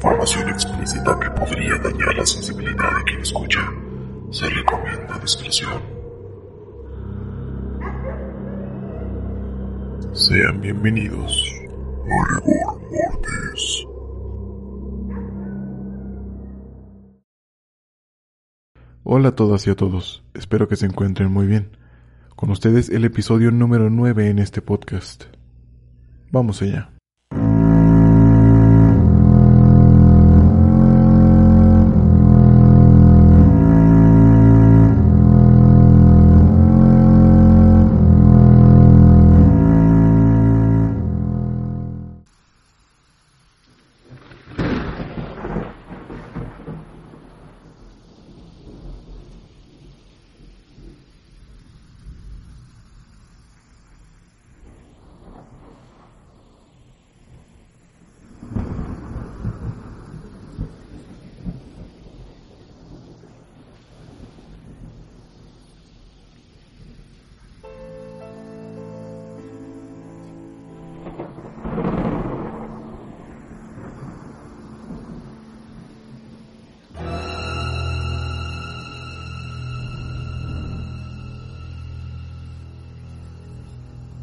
Información 0.00 0.48
explícita 0.48 1.20
que 1.20 1.30
podría 1.30 1.76
dañar 1.76 2.14
la 2.16 2.24
sensibilidad 2.24 2.96
de 2.96 3.04
quien 3.04 3.20
escucha. 3.20 3.60
Se 4.30 4.48
recomienda 4.48 5.18
discreción. 5.18 5.82
Sean 10.14 10.60
bienvenidos 10.62 11.52
a 12.10 12.40
Rigor 12.40 12.80
Mortis. 12.90 13.86
Hola 19.02 19.28
a 19.28 19.36
todas 19.36 19.66
y 19.66 19.70
a 19.70 19.76
todos, 19.76 20.24
espero 20.32 20.66
que 20.66 20.76
se 20.76 20.86
encuentren 20.86 21.30
muy 21.30 21.46
bien. 21.46 21.76
Con 22.36 22.50
ustedes 22.50 22.88
el 22.88 23.04
episodio 23.04 23.50
número 23.50 23.90
9 23.90 24.30
en 24.30 24.38
este 24.38 24.62
podcast. 24.62 25.24
Vamos 26.30 26.62
allá. 26.62 26.90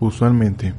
Usualmente, 0.08 0.74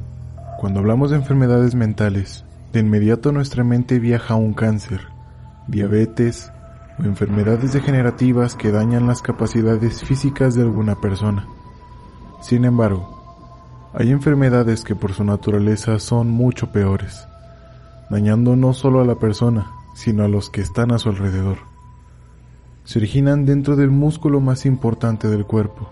cuando 0.57 0.79
hablamos 0.79 1.11
de 1.11 1.17
enfermedades 1.17 1.75
mentales, 1.75 2.45
de 2.73 2.79
inmediato 2.79 3.31
nuestra 3.31 3.63
mente 3.63 3.99
viaja 3.99 4.33
a 4.33 4.37
un 4.37 4.53
cáncer, 4.53 5.01
diabetes 5.67 6.51
o 6.97 7.03
enfermedades 7.03 7.73
degenerativas 7.73 8.55
que 8.55 8.71
dañan 8.71 9.05
las 9.05 9.21
capacidades 9.21 10.01
físicas 10.01 10.55
de 10.55 10.63
alguna 10.63 10.99
persona. 10.99 11.45
Sin 12.41 12.65
embargo, 12.65 13.91
hay 13.93 14.09
enfermedades 14.09 14.83
que 14.83 14.95
por 14.95 15.13
su 15.13 15.23
naturaleza 15.23 15.99
son 15.99 16.31
mucho 16.31 16.71
peores, 16.71 17.27
dañando 18.09 18.55
no 18.55 18.73
solo 18.73 18.99
a 18.99 19.05
la 19.05 19.19
persona, 19.19 19.67
sino 19.93 20.23
a 20.23 20.27
los 20.27 20.49
que 20.49 20.61
están 20.61 20.91
a 20.91 20.97
su 20.97 21.09
alrededor. 21.09 21.59
Se 22.83 22.97
originan 22.97 23.45
dentro 23.45 23.75
del 23.75 23.91
músculo 23.91 24.39
más 24.39 24.65
importante 24.65 25.27
del 25.27 25.45
cuerpo, 25.45 25.87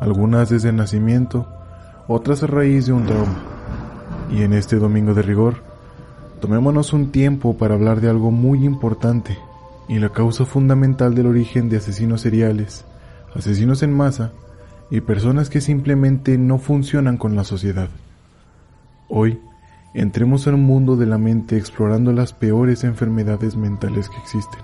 algunas 0.00 0.50
desde 0.50 0.68
el 0.68 0.76
nacimiento, 0.76 1.48
otras 2.06 2.42
a 2.42 2.46
raíz 2.46 2.86
de 2.86 2.92
un 2.92 3.06
trauma. 3.06 3.42
Y 4.30 4.42
en 4.42 4.52
este 4.52 4.76
domingo 4.76 5.14
de 5.14 5.22
rigor, 5.22 5.56
tomémonos 6.40 6.92
un 6.92 7.10
tiempo 7.10 7.56
para 7.56 7.74
hablar 7.74 8.00
de 8.00 8.10
algo 8.10 8.30
muy 8.30 8.64
importante 8.64 9.38
y 9.88 9.98
la 9.98 10.10
causa 10.10 10.44
fundamental 10.44 11.14
del 11.14 11.26
origen 11.26 11.68
de 11.68 11.76
asesinos 11.76 12.22
seriales, 12.22 12.84
asesinos 13.34 13.82
en 13.82 13.92
masa 13.92 14.32
y 14.90 15.00
personas 15.00 15.50
que 15.50 15.60
simplemente 15.60 16.38
no 16.38 16.58
funcionan 16.58 17.16
con 17.16 17.36
la 17.36 17.44
sociedad. 17.44 17.88
Hoy, 19.08 19.40
entremos 19.94 20.46
al 20.46 20.56
mundo 20.56 20.96
de 20.96 21.06
la 21.06 21.18
mente 21.18 21.56
explorando 21.56 22.12
las 22.12 22.32
peores 22.32 22.84
enfermedades 22.84 23.56
mentales 23.56 24.08
que 24.08 24.16
existen. 24.16 24.60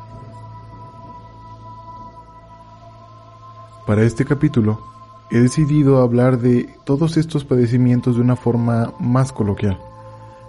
Para 3.86 4.02
este 4.02 4.24
capítulo, 4.24 4.80
he 5.30 5.38
decidido 5.38 6.02
hablar 6.02 6.38
de 6.38 6.68
todos 6.84 7.16
estos 7.16 7.44
padecimientos 7.44 8.16
de 8.16 8.22
una 8.22 8.36
forma 8.36 8.92
más 8.98 9.32
coloquial, 9.32 9.78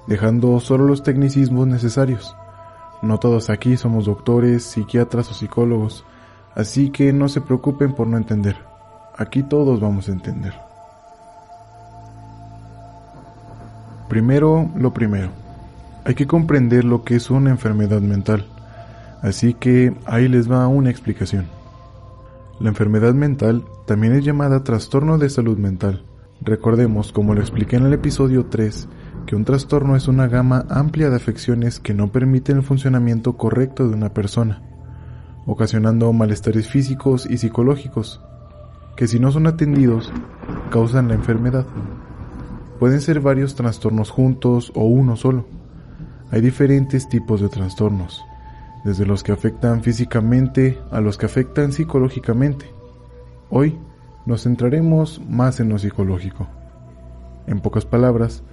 dejando 0.07 0.59
solo 0.59 0.85
los 0.85 1.03
tecnicismos 1.03 1.67
necesarios. 1.67 2.35
No 3.01 3.19
todos 3.19 3.49
aquí 3.49 3.77
somos 3.77 4.05
doctores, 4.05 4.63
psiquiatras 4.63 5.29
o 5.29 5.33
psicólogos, 5.33 6.03
así 6.55 6.89
que 6.89 7.13
no 7.13 7.29
se 7.29 7.41
preocupen 7.41 7.93
por 7.93 8.07
no 8.07 8.17
entender. 8.17 8.57
Aquí 9.17 9.43
todos 9.43 9.79
vamos 9.79 10.09
a 10.09 10.13
entender. 10.13 10.53
Primero, 14.09 14.69
lo 14.75 14.93
primero. 14.93 15.29
Hay 16.03 16.15
que 16.15 16.27
comprender 16.27 16.83
lo 16.83 17.03
que 17.03 17.15
es 17.15 17.29
una 17.29 17.51
enfermedad 17.51 18.01
mental. 18.01 18.45
Así 19.21 19.53
que 19.53 19.93
ahí 20.05 20.27
les 20.27 20.51
va 20.51 20.67
una 20.67 20.89
explicación. 20.89 21.60
La 22.61 22.69
enfermedad 22.69 23.15
mental 23.15 23.65
también 23.87 24.13
es 24.13 24.23
llamada 24.23 24.63
trastorno 24.63 25.17
de 25.17 25.31
salud 25.31 25.57
mental. 25.57 26.05
Recordemos, 26.41 27.11
como 27.11 27.33
lo 27.33 27.41
expliqué 27.41 27.77
en 27.77 27.87
el 27.87 27.93
episodio 27.93 28.45
3, 28.45 28.87
que 29.25 29.35
un 29.35 29.45
trastorno 29.45 29.95
es 29.95 30.07
una 30.07 30.27
gama 30.27 30.65
amplia 30.69 31.09
de 31.09 31.15
afecciones 31.15 31.79
que 31.79 31.95
no 31.95 32.11
permiten 32.11 32.57
el 32.57 32.63
funcionamiento 32.63 33.35
correcto 33.35 33.87
de 33.87 33.95
una 33.95 34.13
persona, 34.13 34.61
ocasionando 35.47 36.13
malestares 36.13 36.67
físicos 36.67 37.27
y 37.27 37.39
psicológicos, 37.39 38.21
que 38.95 39.07
si 39.07 39.19
no 39.19 39.31
son 39.31 39.47
atendidos, 39.47 40.13
causan 40.69 41.07
la 41.07 41.15
enfermedad. 41.15 41.65
Pueden 42.79 43.01
ser 43.01 43.21
varios 43.21 43.55
trastornos 43.55 44.11
juntos 44.11 44.71
o 44.75 44.83
uno 44.83 45.15
solo. 45.15 45.47
Hay 46.29 46.41
diferentes 46.41 47.09
tipos 47.09 47.41
de 47.41 47.49
trastornos 47.49 48.23
desde 48.83 49.05
los 49.05 49.23
que 49.23 49.31
afectan 49.31 49.83
físicamente 49.83 50.79
a 50.91 51.01
los 51.01 51.17
que 51.17 51.25
afectan 51.25 51.71
psicológicamente. 51.71 52.65
Hoy 53.49 53.77
nos 54.25 54.43
centraremos 54.43 55.21
más 55.27 55.59
en 55.59 55.69
lo 55.69 55.77
psicológico. 55.77 56.47
En 57.47 57.59
pocas 57.59 57.85
palabras, 57.85 58.43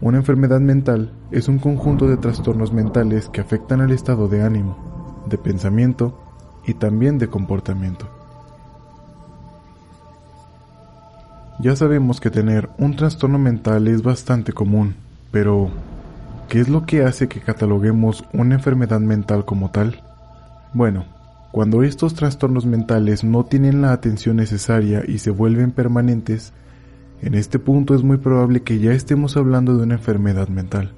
una 0.00 0.18
enfermedad 0.18 0.60
mental 0.60 1.12
es 1.30 1.48
un 1.48 1.58
conjunto 1.58 2.06
de 2.06 2.16
trastornos 2.16 2.72
mentales 2.72 3.28
que 3.28 3.40
afectan 3.40 3.80
el 3.80 3.92
estado 3.92 4.28
de 4.28 4.42
ánimo, 4.42 5.24
de 5.28 5.38
pensamiento 5.38 6.18
y 6.66 6.74
también 6.74 7.18
de 7.18 7.28
comportamiento. 7.28 8.06
Ya 11.58 11.74
sabemos 11.74 12.20
que 12.20 12.30
tener 12.30 12.68
un 12.76 12.96
trastorno 12.96 13.38
mental 13.38 13.88
es 13.88 14.02
bastante 14.02 14.52
común, 14.52 14.94
pero 15.30 15.70
¿Qué 16.48 16.60
es 16.60 16.68
lo 16.68 16.86
que 16.86 17.02
hace 17.02 17.26
que 17.26 17.40
cataloguemos 17.40 18.24
una 18.32 18.54
enfermedad 18.54 19.00
mental 19.00 19.44
como 19.44 19.72
tal? 19.72 20.02
Bueno, 20.72 21.04
cuando 21.50 21.82
estos 21.82 22.14
trastornos 22.14 22.66
mentales 22.66 23.24
no 23.24 23.44
tienen 23.44 23.82
la 23.82 23.92
atención 23.92 24.36
necesaria 24.36 25.02
y 25.06 25.18
se 25.18 25.30
vuelven 25.30 25.72
permanentes, 25.72 26.52
en 27.20 27.34
este 27.34 27.58
punto 27.58 27.96
es 27.96 28.04
muy 28.04 28.18
probable 28.18 28.62
que 28.62 28.78
ya 28.78 28.92
estemos 28.92 29.36
hablando 29.36 29.76
de 29.76 29.82
una 29.82 29.94
enfermedad 29.94 30.46
mental. 30.46 30.92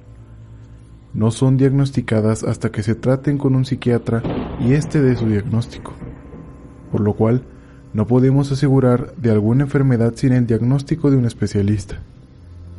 No 1.15 1.31
son 1.31 1.57
diagnosticadas 1.57 2.43
hasta 2.43 2.69
que 2.69 2.83
se 2.83 2.93
traten 2.93 3.39
con 3.39 3.55
un 3.55 3.65
psiquiatra 3.65 4.21
y 4.59 4.73
éste 4.73 5.01
dé 5.01 5.15
su 5.15 5.25
diagnóstico, 5.25 5.93
por 6.91 7.01
lo 7.01 7.13
cual 7.13 7.41
no 7.93 8.05
podemos 8.05 8.51
asegurar 8.51 9.15
de 9.15 9.31
alguna 9.31 9.63
enfermedad 9.63 10.13
sin 10.15 10.33
el 10.33 10.45
diagnóstico 10.45 11.09
de 11.09 11.17
un 11.17 11.25
especialista. 11.25 11.95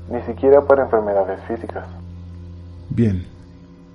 Ni 0.09 0.23
siquiera 0.23 0.61
para 0.61 0.85
enfermedades 0.85 1.41
físicas. 1.49 1.87
Bien, 3.01 3.25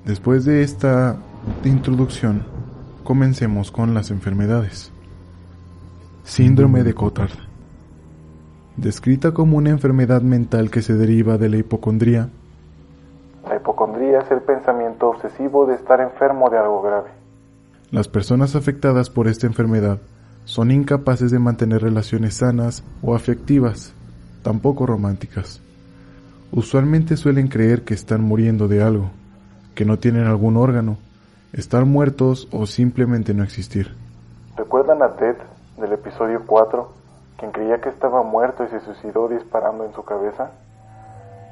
después 0.04 0.46
de 0.46 0.64
esta 0.64 1.18
introducción, 1.64 2.42
comencemos 3.04 3.70
con 3.70 3.94
las 3.94 4.10
enfermedades. 4.10 4.92
Síndrome 6.24 6.82
de 6.82 6.96
Cotard. 6.96 7.30
Descrita 8.78 9.32
como 9.32 9.58
una 9.58 9.70
enfermedad 9.70 10.24
mental 10.24 10.72
que 10.72 10.82
se 10.82 10.96
deriva 10.96 11.38
de 11.38 11.50
la 11.50 11.58
hipocondría. 11.58 12.30
La 13.48 13.58
hipocondría 13.58 14.22
podría 14.22 14.28
ser 14.28 14.44
pensamiento 14.44 15.10
obsesivo 15.10 15.68
de 15.68 15.76
estar 15.76 16.02
enfermo 16.02 16.50
de 16.50 16.58
algo 16.58 16.82
grave. 16.82 17.12
Las 17.92 18.08
personas 18.08 18.56
afectadas 18.56 19.12
por 19.12 19.28
esta 19.28 19.46
enfermedad 19.46 20.00
son 20.46 20.72
incapaces 20.72 21.30
de 21.30 21.38
mantener 21.38 21.84
relaciones 21.84 22.34
sanas 22.34 22.84
o 23.04 23.14
afectivas, 23.14 23.94
tampoco 24.42 24.88
románticas. 24.88 25.62
Usualmente 26.52 27.18
suelen 27.18 27.48
creer 27.48 27.84
que 27.84 27.94
están 27.94 28.22
muriendo 28.22 28.68
de 28.68 28.82
algo, 28.82 29.12
que 29.74 29.86
no 29.86 30.00
tienen 30.00 30.26
algún 30.26 30.58
órgano, 30.58 30.98
estar 31.54 31.86
muertos 31.86 32.48
o 32.52 32.66
simplemente 32.66 33.34
no 33.34 33.44
existir. 33.44 33.96
¿Recuerdan 34.58 35.02
a 35.02 35.16
Ted 35.16 35.36
del 35.80 35.94
episodio 35.94 36.44
4, 36.46 36.92
quien 37.38 37.52
creía 37.52 37.82
que 37.82 37.90
estaba 37.90 38.24
muerto 38.24 38.64
y 38.64 38.70
se 38.70 38.80
suicidó 38.82 39.28
disparando 39.28 39.86
en 39.86 39.94
su 39.94 40.04
cabeza? 40.04 40.52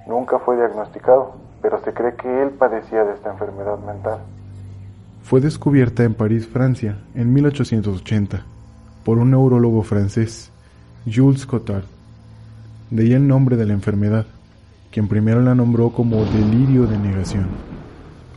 Nunca 0.07 0.40
fue 0.40 0.56
diagnosticado, 0.56 1.36
pero 1.62 1.81
se 1.84 1.94
cree 1.94 2.16
que 2.16 2.44
él 2.44 2.50
padecía 2.51 3.04
de 3.04 3.13
esta 3.13 3.31
enfermedad 3.31 3.78
mental. 3.80 4.19
Fue 5.24 5.39
descubierta 5.39 6.04
en 6.04 6.13
París, 6.13 6.48
Francia, 6.48 6.98
en 7.16 7.34
1880 7.34 8.44
por 9.04 9.18
un 9.18 9.31
neurólogo 9.31 9.84
francés, 9.84 10.51
Jules 11.06 11.46
Cotard. 11.46 11.84
De 12.89 13.04
ahí 13.04 13.13
el 13.13 13.28
nombre 13.28 13.57
de 13.57 13.66
la 13.66 13.74
enfermedad, 13.74 14.25
quien 14.94 15.07
primero 15.07 15.42
la 15.42 15.56
nombró 15.56 15.90
como 15.90 16.24
delirio 16.24 16.86
de 16.86 16.98
negación. 16.98 17.48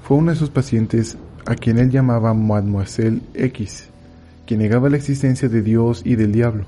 Fue 0.03 0.17
uno 0.17 0.31
de 0.31 0.37
sus 0.37 0.50
pacientes 0.50 1.19
a 1.44 1.55
quien 1.55 1.79
él 1.79 1.91
llamaba 1.91 2.35
Mademoiselle 2.35 3.20
X, 3.35 3.91
que 4.47 4.56
negaba 4.56 4.88
la 4.88 4.97
existencia 4.97 5.49
de 5.49 5.62
Dios 5.62 6.03
y 6.05 6.17
del 6.17 6.32
diablo, 6.32 6.64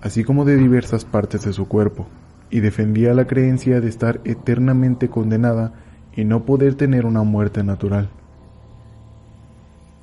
así 0.00 0.24
como 0.24 0.44
de 0.44 0.56
diversas 0.56 1.04
partes 1.04 1.44
de 1.44 1.52
su 1.52 1.66
cuerpo, 1.66 2.06
y 2.50 2.60
defendía 2.60 3.12
la 3.12 3.26
creencia 3.26 3.80
de 3.80 3.88
estar 3.88 4.20
eternamente 4.24 5.08
condenada 5.08 5.72
y 6.14 6.24
no 6.24 6.44
poder 6.44 6.76
tener 6.76 7.04
una 7.04 7.24
muerte 7.24 7.64
natural. 7.64 8.08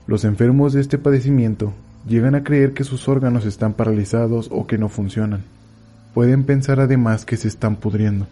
Los 0.05 0.25
enfermos 0.25 0.73
de 0.73 0.81
este 0.81 0.97
padecimiento 0.97 1.73
Llegan 2.07 2.33
a 2.33 2.43
creer 2.43 2.73
que 2.73 2.83
sus 2.83 3.07
órganos 3.07 3.45
están 3.45 3.73
paralizados 3.73 4.49
o 4.51 4.67
que 4.67 4.77
no 4.77 4.89
funcionan. 4.89 5.43
Pueden 6.13 6.43
pensar 6.43 6.79
además 6.79 7.25
que 7.25 7.37
se 7.37 7.47
están 7.47 7.75
pudriendo, 7.75 8.27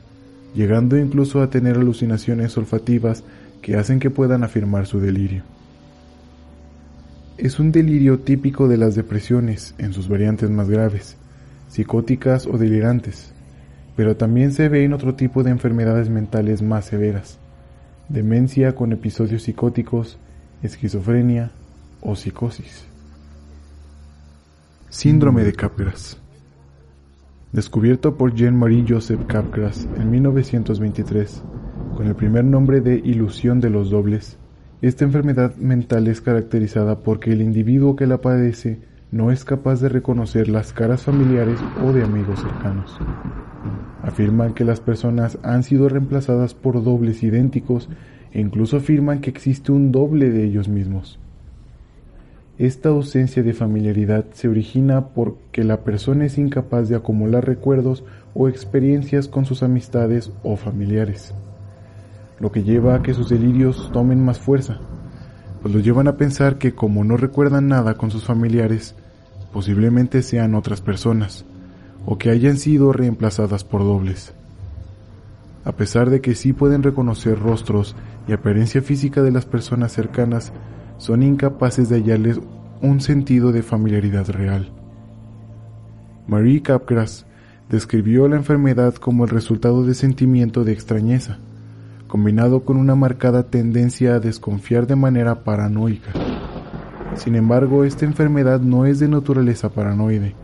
llegando 0.58 0.98
incluso 0.98 1.44
a 1.44 1.52
tener 1.52 1.78
alucinaciones 1.78 2.58
olfativas 2.58 3.24
que 3.62 3.78
hacen 3.78 4.00
que 4.00 4.10
puedan 4.10 4.44
afirmar 4.44 4.88
su 4.88 5.00
delirio. 5.00 5.44
Es 7.38 7.60
un 7.60 7.72
delirio 7.72 8.22
típico 8.22 8.68
de 8.68 8.78
las 8.78 8.96
depresiones 8.96 9.76
en 9.78 9.94
sus 9.94 10.10
variantes 10.10 10.50
más 10.50 10.68
graves, 10.68 11.16
psicóticas 11.70 12.48
o 12.48 12.58
delirantes, 12.58 13.34
pero 13.96 14.18
también 14.18 14.52
se 14.52 14.68
ve 14.68 14.84
en 14.84 14.94
otro 14.94 15.14
tipo 15.14 15.44
de 15.44 15.52
enfermedades 15.52 16.10
mentales 16.10 16.64
más 16.64 16.86
severas, 16.86 17.38
demencia 18.10 18.74
con 18.74 18.92
episodios 18.92 19.44
psicóticos, 19.44 20.18
esquizofrenia 20.64 21.52
o 22.02 22.16
psicosis. 22.16 22.86
Síndrome 24.90 25.44
de 25.44 25.54
Capgras. 25.54 26.18
Descubierto 27.58 28.18
por 28.18 28.36
Jean-Marie 28.36 28.86
Joseph 28.88 29.26
Capgras 29.26 29.90
en 29.98 30.12
1923, 30.12 31.44
con 31.96 32.06
el 32.06 32.14
primer 32.14 32.46
nombre 32.46 32.82
de 32.82 33.02
ilusión 33.04 33.60
de 33.60 33.72
los 33.72 33.90
dobles, 33.90 34.38
esta 34.84 35.06
enfermedad 35.06 35.56
mental 35.56 36.06
es 36.06 36.22
caracterizada 36.22 37.00
porque 37.00 37.32
el 37.32 37.42
individuo 37.42 37.96
que 37.96 38.06
la 38.06 38.22
padece 38.22 38.78
no 39.10 39.32
es 39.32 39.44
capaz 39.44 39.82
de 39.82 39.90
reconocer 39.90 40.50
las 40.50 40.72
caras 40.72 41.02
familiares 41.02 41.60
o 41.84 41.94
de 41.94 42.04
amigos 42.04 42.42
cercanos. 42.42 42.96
Afirman 44.04 44.54
que 44.54 44.64
las 44.64 44.80
personas 44.80 45.40
han 45.42 45.64
sido 45.64 45.90
reemplazadas 45.90 46.54
por 46.54 46.84
dobles 46.84 47.24
idénticos 47.24 47.90
e 48.34 48.40
incluso 48.40 48.78
afirman 48.78 49.20
que 49.20 49.32
existe 49.32 49.72
un 49.72 49.92
doble 49.92 50.30
de 50.30 50.44
ellos 50.44 50.70
mismos. 50.70 51.20
Esta 52.60 52.90
ausencia 52.90 53.44
de 53.44 53.54
familiaridad 53.54 54.26
se 54.34 54.48
origina 54.48 55.10
porque 55.10 55.64
la 55.64 55.84
persona 55.84 56.26
es 56.26 56.40
incapaz 56.40 56.90
de 56.90 56.96
acumular 56.96 57.46
recuerdos 57.46 58.04
o 58.34 58.48
experiencias 58.48 59.28
con 59.28 59.46
sus 59.46 59.62
amistades 59.62 60.32
o 60.42 60.56
familiares, 60.58 61.36
lo 62.40 62.52
que 62.52 62.64
lleva 62.64 62.96
a 62.96 63.04
que 63.04 63.14
sus 63.14 63.30
delirios 63.30 63.92
tomen 63.94 64.26
más 64.26 64.40
fuerza, 64.40 64.80
pues 65.62 65.72
los 65.72 65.84
llevan 65.84 66.08
a 66.08 66.18
pensar 66.18 66.58
que 66.58 66.74
como 66.74 67.04
no 67.04 67.16
recuerdan 67.16 67.68
nada 67.68 67.94
con 67.94 68.10
sus 68.10 68.26
familiares, 68.26 68.96
posiblemente 69.54 70.24
sean 70.24 70.56
otras 70.56 70.82
personas, 70.82 71.46
o 72.08 72.18
que 72.18 72.32
hayan 72.32 72.58
sido 72.58 72.92
reemplazadas 72.92 73.64
por 73.66 73.84
dobles. 73.84 74.34
A 75.64 75.74
pesar 75.74 76.10
de 76.10 76.22
que 76.22 76.34
sí 76.34 76.54
pueden 76.54 76.82
reconocer 76.82 77.38
rostros 77.38 77.96
y 78.28 78.34
apariencia 78.34 78.82
física 78.82 79.22
de 79.22 79.32
las 79.32 79.46
personas 79.46 79.92
cercanas, 79.92 80.54
son 80.98 81.24
incapaces 81.24 81.90
de 81.90 81.98
hallarles 81.98 82.40
un 82.82 83.02
sentido 83.02 83.52
de 83.52 83.64
familiaridad 83.64 84.30
real. 84.30 84.72
Marie 86.28 86.62
Capgras 86.62 87.26
describió 87.70 88.28
la 88.28 88.36
enfermedad 88.36 88.96
como 88.96 89.26
el 89.26 89.30
resultado 89.30 89.86
de 89.86 89.94
sentimiento 89.94 90.64
de 90.64 90.74
extrañeza, 90.74 91.40
combinado 92.08 92.64
con 92.64 92.78
una 92.78 92.96
marcada 92.96 93.44
tendencia 93.44 94.16
a 94.16 94.20
desconfiar 94.20 94.88
de 94.88 94.96
manera 94.96 95.44
paranoica. 95.44 96.12
Sin 97.16 97.36
embargo, 97.36 97.84
esta 97.84 98.06
enfermedad 98.06 98.62
no 98.62 98.86
es 98.86 99.00
de 99.00 99.08
naturaleza 99.08 99.70
paranoide, 99.70 100.36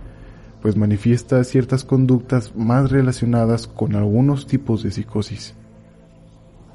pues 0.62 0.76
manifiesta 0.76 1.44
ciertas 1.44 1.84
conductas 1.84 2.56
más 2.56 2.92
relacionadas 2.92 3.68
con 3.68 3.96
algunos 3.96 4.48
tipos 4.48 4.84
de 4.84 4.92
psicosis. 4.92 5.56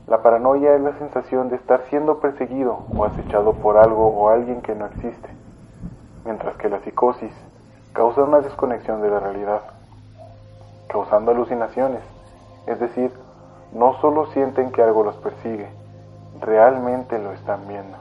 La 0.08 0.22
paranoia 0.22 0.75
es 0.75 0.81
la 0.81 0.99
sensación 0.99 1.50
de 1.50 1.56
estar 1.56 1.84
siendo 1.90 2.19
perseguido 2.19 2.87
o 2.96 3.05
acechado 3.05 3.52
por 3.52 3.76
algo 3.76 4.08
o 4.08 4.31
alguien 4.31 4.62
que 4.62 4.75
no 4.75 4.87
existe, 4.87 5.28
mientras 6.25 6.56
que 6.56 6.70
la 6.70 6.81
psicosis 6.81 7.32
causa 7.93 8.22
una 8.22 8.40
desconexión 8.40 9.02
de 9.02 9.10
la 9.10 9.20
realidad, 9.20 9.60
causando 10.88 11.32
alucinaciones, 11.32 12.00
es 12.66 12.81
decir, 12.81 13.10
no 13.75 14.00
solo 14.00 14.32
sienten 14.32 14.72
que 14.72 14.82
algo 14.82 15.05
los 15.05 15.16
persigue, 15.16 15.69
realmente 16.40 17.19
lo 17.19 17.32
están 17.32 17.69
viendo. 17.69 17.99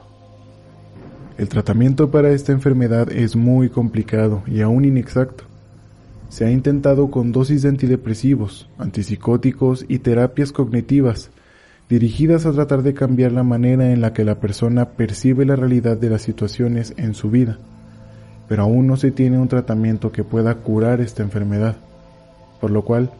El 1.36 1.50
tratamiento 1.50 2.10
para 2.10 2.30
esta 2.30 2.52
enfermedad 2.52 3.12
es 3.12 3.36
muy 3.36 3.68
complicado 3.68 4.40
y 4.46 4.62
aún 4.62 4.86
inexacto. 4.86 5.44
Se 6.30 6.46
ha 6.46 6.50
intentado 6.50 7.10
con 7.10 7.32
dosis 7.32 7.62
de 7.62 7.68
antidepresivos, 7.68 8.68
antipsicóticos 8.78 9.84
y 9.88 9.98
terapias 9.98 10.52
cognitivas, 10.52 11.30
dirigidas 11.88 12.44
a 12.44 12.52
tratar 12.52 12.82
de 12.82 12.94
cambiar 12.94 13.32
la 13.32 13.42
manera 13.42 13.92
en 13.92 14.00
la 14.00 14.12
que 14.12 14.24
la 14.24 14.36
persona 14.36 14.90
percibe 14.90 15.46
la 15.46 15.56
realidad 15.56 15.96
de 15.96 16.10
las 16.10 16.22
situaciones 16.22 16.92
en 16.96 17.14
su 17.14 17.30
vida, 17.30 17.58
pero 18.46 18.62
aún 18.62 18.86
no 18.86 18.96
se 18.96 19.10
tiene 19.10 19.38
un 19.38 19.48
tratamiento 19.48 20.12
que 20.12 20.24
pueda 20.24 20.54
curar 20.56 21.00
esta 21.00 21.22
enfermedad, 21.22 21.76
por 22.60 22.70
lo 22.70 22.82
cual 22.82 23.10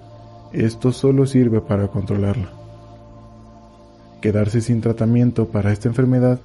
esto 0.52 0.92
solo 0.92 1.26
sirve 1.26 1.60
para 1.60 1.88
controlarla. 1.88 2.50
Quedarse 4.20 4.60
sin 4.60 4.80
tratamiento 4.80 5.48
para 5.48 5.72
esta 5.72 5.88
enfermedad 5.88 6.40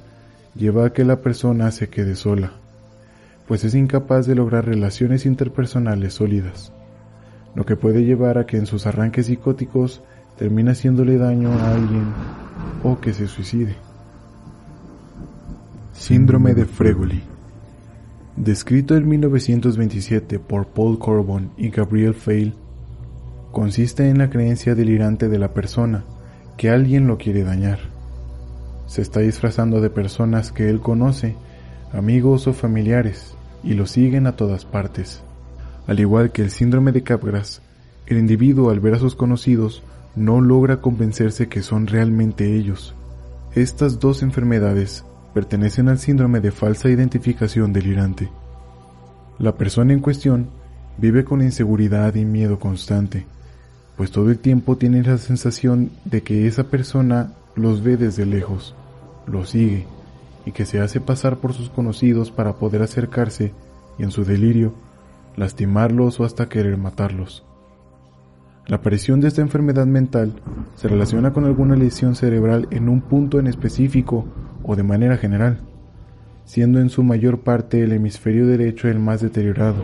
lleva 0.56 0.86
a 0.86 0.94
que 0.94 1.04
la 1.04 1.22
persona 1.22 1.72
se 1.72 1.90
quede 1.90 2.16
sola, 2.16 2.52
pues 3.48 3.66
es 3.66 3.76
incapaz 3.76 4.28
de 4.28 4.36
lograr 4.36 4.66
relaciones 4.66 5.26
interpersonales 5.26 6.14
sólidas, 6.14 6.72
lo 7.56 7.66
que 7.66 7.76
puede 7.76 8.06
llevar 8.06 8.38
a 8.38 8.46
que 8.46 8.58
en 8.58 8.66
sus 8.66 8.86
arranques 8.86 9.26
psicóticos 9.26 10.02
termina 10.44 10.74
haciéndole 10.74 11.18
daño 11.18 11.54
a 11.54 11.74
alguien 11.74 12.04
o 12.84 13.00
que 13.00 13.14
se 13.14 13.28
suicide. 13.28 13.78
Síndrome 15.94 16.54
de 16.54 16.66
Fregoli. 16.66 17.24
Descrito 18.36 18.98
en 18.98 19.08
1927 19.08 20.40
por 20.40 20.68
Paul 20.68 21.00
Corbon 21.00 21.52
y 21.56 21.70
Gabriel 21.70 22.14
Fail, 22.14 22.56
consiste 23.54 24.10
en 24.10 24.18
la 24.18 24.30
creencia 24.30 24.76
delirante 24.76 25.30
de 25.30 25.40
la 25.40 25.54
persona 25.54 26.04
que 26.58 26.70
alguien 26.70 27.08
lo 27.08 27.18
quiere 27.18 27.46
dañar. 27.46 27.80
Se 28.86 29.02
está 29.02 29.22
disfrazando 29.22 29.80
de 29.80 29.92
personas 29.92 30.52
que 30.52 30.70
él 30.70 30.82
conoce, 30.82 31.38
amigos 31.94 32.48
o 32.48 32.54
familiares, 32.54 33.34
y 33.64 33.76
lo 33.76 33.86
siguen 33.86 34.28
a 34.28 34.36
todas 34.36 34.66
partes. 34.66 35.24
Al 35.88 36.02
igual 36.02 36.34
que 36.34 36.42
el 36.42 36.52
síndrome 36.52 36.92
de 36.92 37.02
Capgras, 37.02 37.62
el 38.08 38.18
individuo 38.18 38.72
al 38.72 38.82
ver 38.82 38.96
a 38.96 39.00
sus 39.00 39.16
conocidos 39.16 39.84
no 40.16 40.42
logra 40.42 40.82
convencerse 40.82 41.48
que 41.48 41.62
son 41.62 41.88
realmente 41.88 42.56
ellos. 42.56 42.96
Estas 43.56 44.00
dos 44.00 44.24
enfermedades 44.24 45.06
pertenecen 45.34 45.90
al 45.90 46.00
síndrome 46.00 46.40
de 46.40 46.52
falsa 46.52 46.90
identificación 46.90 47.74
delirante. 47.74 48.30
La 49.40 49.56
persona 49.56 49.94
en 49.94 50.00
cuestión 50.00 50.50
vive 50.98 51.24
con 51.24 51.42
inseguridad 51.42 52.14
y 52.16 52.26
miedo 52.26 52.60
constante, 52.60 53.26
pues 53.98 54.12
todo 54.12 54.30
el 54.30 54.40
tiempo 54.40 54.78
tiene 54.78 55.02
la 55.04 55.18
sensación 55.18 55.92
de 56.06 56.22
que 56.22 56.48
esa 56.48 56.66
persona 56.66 57.34
los 57.56 57.84
ve 57.84 57.98
desde 57.98 58.26
lejos, 58.26 58.76
los 59.28 59.50
sigue 59.50 59.86
y 60.46 60.52
que 60.52 60.66
se 60.66 60.80
hace 60.80 61.00
pasar 61.00 61.38
por 61.38 61.54
sus 61.54 61.70
conocidos 61.70 62.32
para 62.32 62.54
poder 62.54 62.82
acercarse 62.82 63.54
y 63.98 64.04
en 64.04 64.12
su 64.12 64.26
delirio 64.26 64.74
lastimarlos 65.36 66.20
o 66.20 66.26
hasta 66.26 66.50
querer 66.50 66.78
matarlos. 66.78 67.44
La 68.66 68.78
aparición 68.78 69.20
de 69.20 69.28
esta 69.28 69.42
enfermedad 69.42 69.86
mental 69.86 70.42
se 70.76 70.88
relaciona 70.88 71.34
con 71.34 71.44
alguna 71.44 71.76
lesión 71.76 72.16
cerebral 72.16 72.70
en 72.72 72.88
un 72.88 73.02
punto 73.02 73.38
en 73.38 73.48
específico 73.48 74.24
o 74.64 74.78
de 74.78 74.84
manera 74.84 75.18
general, 75.18 75.60
siendo 76.46 76.80
en 76.80 76.90
su 76.90 77.04
mayor 77.04 77.42
parte 77.42 77.84
el 77.84 77.92
hemisferio 77.92 78.48
derecho 78.48 78.88
el 78.88 79.00
más 79.00 79.20
deteriorado, 79.20 79.84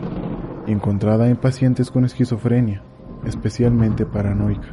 encontrada 0.66 1.28
en 1.28 1.36
pacientes 1.36 1.90
con 1.90 2.06
esquizofrenia, 2.06 2.80
especialmente 3.26 4.06
paranoica. 4.06 4.68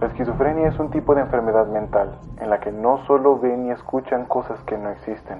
La 0.00 0.08
esquizofrenia 0.08 0.70
es 0.70 0.78
un 0.80 0.90
tipo 0.90 1.14
de 1.14 1.20
enfermedad 1.20 1.68
mental 1.68 2.18
en 2.40 2.50
la 2.50 2.58
que 2.58 2.72
no 2.72 3.06
solo 3.06 3.38
ven 3.38 3.66
y 3.66 3.70
escuchan 3.70 4.24
cosas 4.24 4.58
que 4.66 4.76
no 4.76 4.90
existen, 4.90 5.38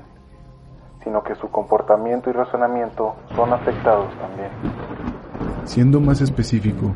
sino 1.03 1.25
que 1.25 1.35
su 1.35 1.51
comportamiento 1.51 2.31
y 2.31 2.33
razonamiento 2.33 3.17
son 3.35 3.53
afectados 3.53 4.07
también. 4.21 4.51
Siendo 5.65 6.01
más 6.01 6.21
específico, 6.21 6.95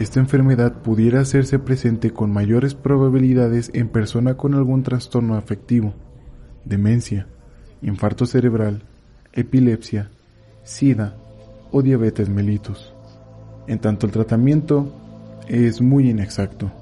esta 0.00 0.18
enfermedad 0.18 0.80
pudiera 0.80 1.20
hacerse 1.20 1.58
presente 1.58 2.10
con 2.10 2.32
mayores 2.32 2.74
probabilidades 2.74 3.70
en 3.74 3.88
persona 3.88 4.34
con 4.34 4.54
algún 4.54 4.82
trastorno 4.82 5.34
afectivo, 5.36 5.92
demencia, 6.64 7.26
infarto 7.82 8.24
cerebral, 8.24 8.82
epilepsia, 9.34 10.10
sida 10.64 11.16
o 11.70 11.82
diabetes 11.82 12.30
mellitus. 12.30 12.94
En 13.66 13.78
tanto 13.78 14.06
el 14.06 14.12
tratamiento 14.12 14.90
es 15.48 15.82
muy 15.82 16.08
inexacto, 16.08 16.72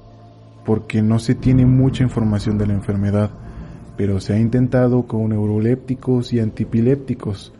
porque 0.63 1.01
no 1.01 1.19
se 1.19 1.35
tiene 1.35 1.65
mucha 1.65 2.03
información 2.03 2.57
de 2.57 2.67
la 2.67 2.73
enfermedad, 2.73 3.31
pero 3.97 4.21
se 4.21 4.31
ha 4.31 4.39
intentado 4.39 5.07
con 5.07 5.27
neurolépticos 5.27 6.31
y 6.31 6.39
antipilépticos, 6.39 7.51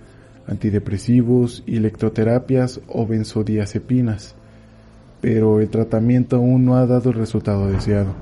antidepresivos, 0.48 1.66
electroterapias 1.68 2.80
o 2.88 3.06
benzodiazepinas 3.06 4.38
pero 5.22 5.60
el 5.60 5.70
tratamiento 5.70 6.38
aún 6.38 6.66
no 6.66 6.76
ha 6.76 6.86
dado 6.86 7.10
el 7.10 7.16
resultado 7.16 7.68
deseado. 7.68 8.14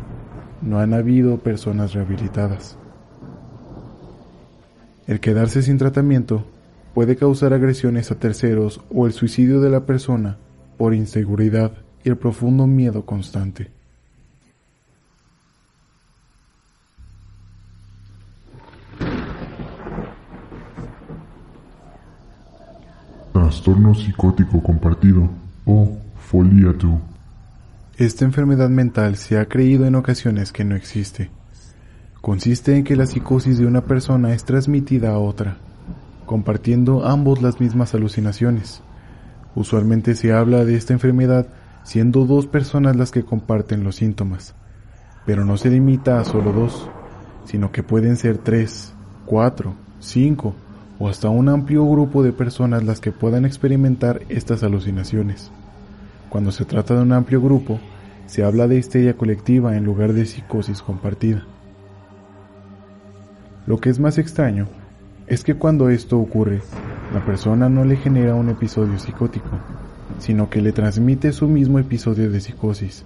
No 0.62 0.80
han 0.80 0.94
habido 0.94 1.38
personas 1.38 1.94
rehabilitadas. 1.94 2.78
El 5.06 5.20
quedarse 5.20 5.62
sin 5.62 5.78
tratamiento 5.78 6.44
puede 6.94 7.16
causar 7.16 7.54
agresiones 7.54 8.12
a 8.12 8.16
terceros 8.16 8.82
o 8.94 9.06
el 9.06 9.14
suicidio 9.14 9.62
de 9.62 9.70
la 9.70 9.86
persona 9.86 10.38
por 10.78 10.94
inseguridad 10.94 11.72
y 12.04 12.10
el 12.10 12.18
profundo 12.18 12.66
miedo 12.68 13.06
constante. 13.06 13.70
Trastorno 23.32 23.94
psicótico 23.94 24.62
compartido 24.62 25.30
o 25.66 25.98
esta 27.98 28.26
enfermedad 28.26 28.70
mental 28.70 29.16
se 29.16 29.40
ha 29.40 29.46
creído 29.46 29.86
en 29.86 29.96
ocasiones 29.96 30.52
que 30.52 30.66
no 30.66 30.76
existe. 30.76 31.32
Consiste 32.20 32.76
en 32.76 32.84
que 32.84 32.98
la 32.98 33.06
psicosis 33.06 33.58
de 33.58 33.66
una 33.66 33.86
persona 33.86 34.34
es 34.34 34.44
transmitida 34.44 35.12
a 35.12 35.20
otra, 35.20 35.58
compartiendo 36.26 37.06
ambos 37.06 37.42
las 37.42 37.62
mismas 37.62 37.96
alucinaciones. 37.96 38.82
Usualmente 39.56 40.16
se 40.16 40.34
habla 40.34 40.66
de 40.66 40.76
esta 40.76 40.92
enfermedad 40.92 41.48
siendo 41.84 42.26
dos 42.26 42.46
personas 42.46 42.98
las 42.98 43.12
que 43.12 43.24
comparten 43.24 43.86
los 43.86 43.96
síntomas, 43.96 44.54
pero 45.26 45.46
no 45.46 45.56
se 45.56 45.70
limita 45.70 46.20
a 46.20 46.26
solo 46.26 46.52
dos, 46.52 46.90
sino 47.46 47.72
que 47.72 47.84
pueden 47.84 48.18
ser 48.18 48.38
tres, 48.38 48.94
cuatro, 49.26 49.76
cinco 50.02 50.54
o 51.00 51.08
hasta 51.08 51.30
un 51.30 51.48
amplio 51.48 51.90
grupo 51.90 52.22
de 52.22 52.34
personas 52.34 52.84
las 52.84 53.00
que 53.00 53.14
puedan 53.14 53.46
experimentar 53.46 54.22
estas 54.28 54.62
alucinaciones. 54.64 55.52
Cuando 56.30 56.52
se 56.52 56.66
trata 56.66 56.96
de 56.96 57.02
un 57.02 57.14
amplio 57.14 57.42
grupo, 57.42 57.80
se 58.26 58.44
habla 58.44 58.68
de 58.68 58.78
histeria 58.78 59.16
colectiva 59.16 59.78
en 59.78 59.86
lugar 59.86 60.14
de 60.14 60.26
psicosis 60.26 60.82
compartida. 60.82 61.46
Lo 63.66 63.78
que 63.80 63.90
es 63.90 64.00
más 64.00 64.18
extraño 64.18 64.68
es 65.28 65.44
que 65.44 65.56
cuando 65.56 65.90
esto 65.90 66.20
ocurre, 66.20 66.62
la 67.14 67.26
persona 67.26 67.70
no 67.70 67.86
le 67.86 67.96
genera 67.96 68.36
un 68.36 68.50
episodio 68.50 69.00
psicótico, 69.00 69.50
sino 70.20 70.50
que 70.50 70.62
le 70.62 70.74
transmite 70.74 71.32
su 71.32 71.48
mismo 71.48 71.80
episodio 71.80 72.30
de 72.30 72.42
psicosis, 72.42 73.06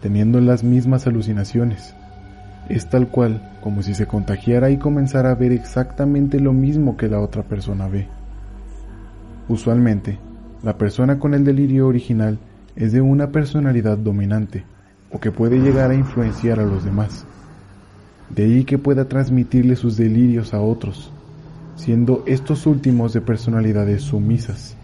teniendo 0.00 0.40
las 0.40 0.64
mismas 0.64 1.06
alucinaciones. 1.06 1.94
Es 2.70 2.88
tal 2.88 3.08
cual 3.08 3.56
como 3.62 3.82
si 3.82 3.94
se 3.94 4.06
contagiara 4.06 4.70
y 4.70 4.78
comenzara 4.78 5.30
a 5.30 5.34
ver 5.34 5.52
exactamente 5.52 6.40
lo 6.40 6.54
mismo 6.54 6.96
que 6.96 7.08
la 7.08 7.20
otra 7.20 7.42
persona 7.42 7.88
ve. 7.88 8.08
Usualmente, 9.48 10.18
la 10.62 10.78
persona 10.78 11.18
con 11.18 11.34
el 11.34 11.44
delirio 11.44 11.86
original 11.86 12.38
es 12.76 12.92
de 12.92 13.00
una 13.00 13.30
personalidad 13.30 13.98
dominante 13.98 14.64
o 15.10 15.20
que 15.20 15.30
puede 15.30 15.58
llegar 15.60 15.90
a 15.90 15.94
influenciar 15.94 16.58
a 16.58 16.64
los 16.64 16.84
demás. 16.84 17.24
De 18.30 18.44
ahí 18.44 18.64
que 18.64 18.78
pueda 18.78 19.06
transmitirle 19.06 19.76
sus 19.76 19.96
delirios 19.96 20.54
a 20.54 20.60
otros, 20.60 21.12
siendo 21.76 22.24
estos 22.26 22.66
últimos 22.66 23.12
de 23.12 23.20
personalidades 23.20 24.02
sumisas, 24.02 24.76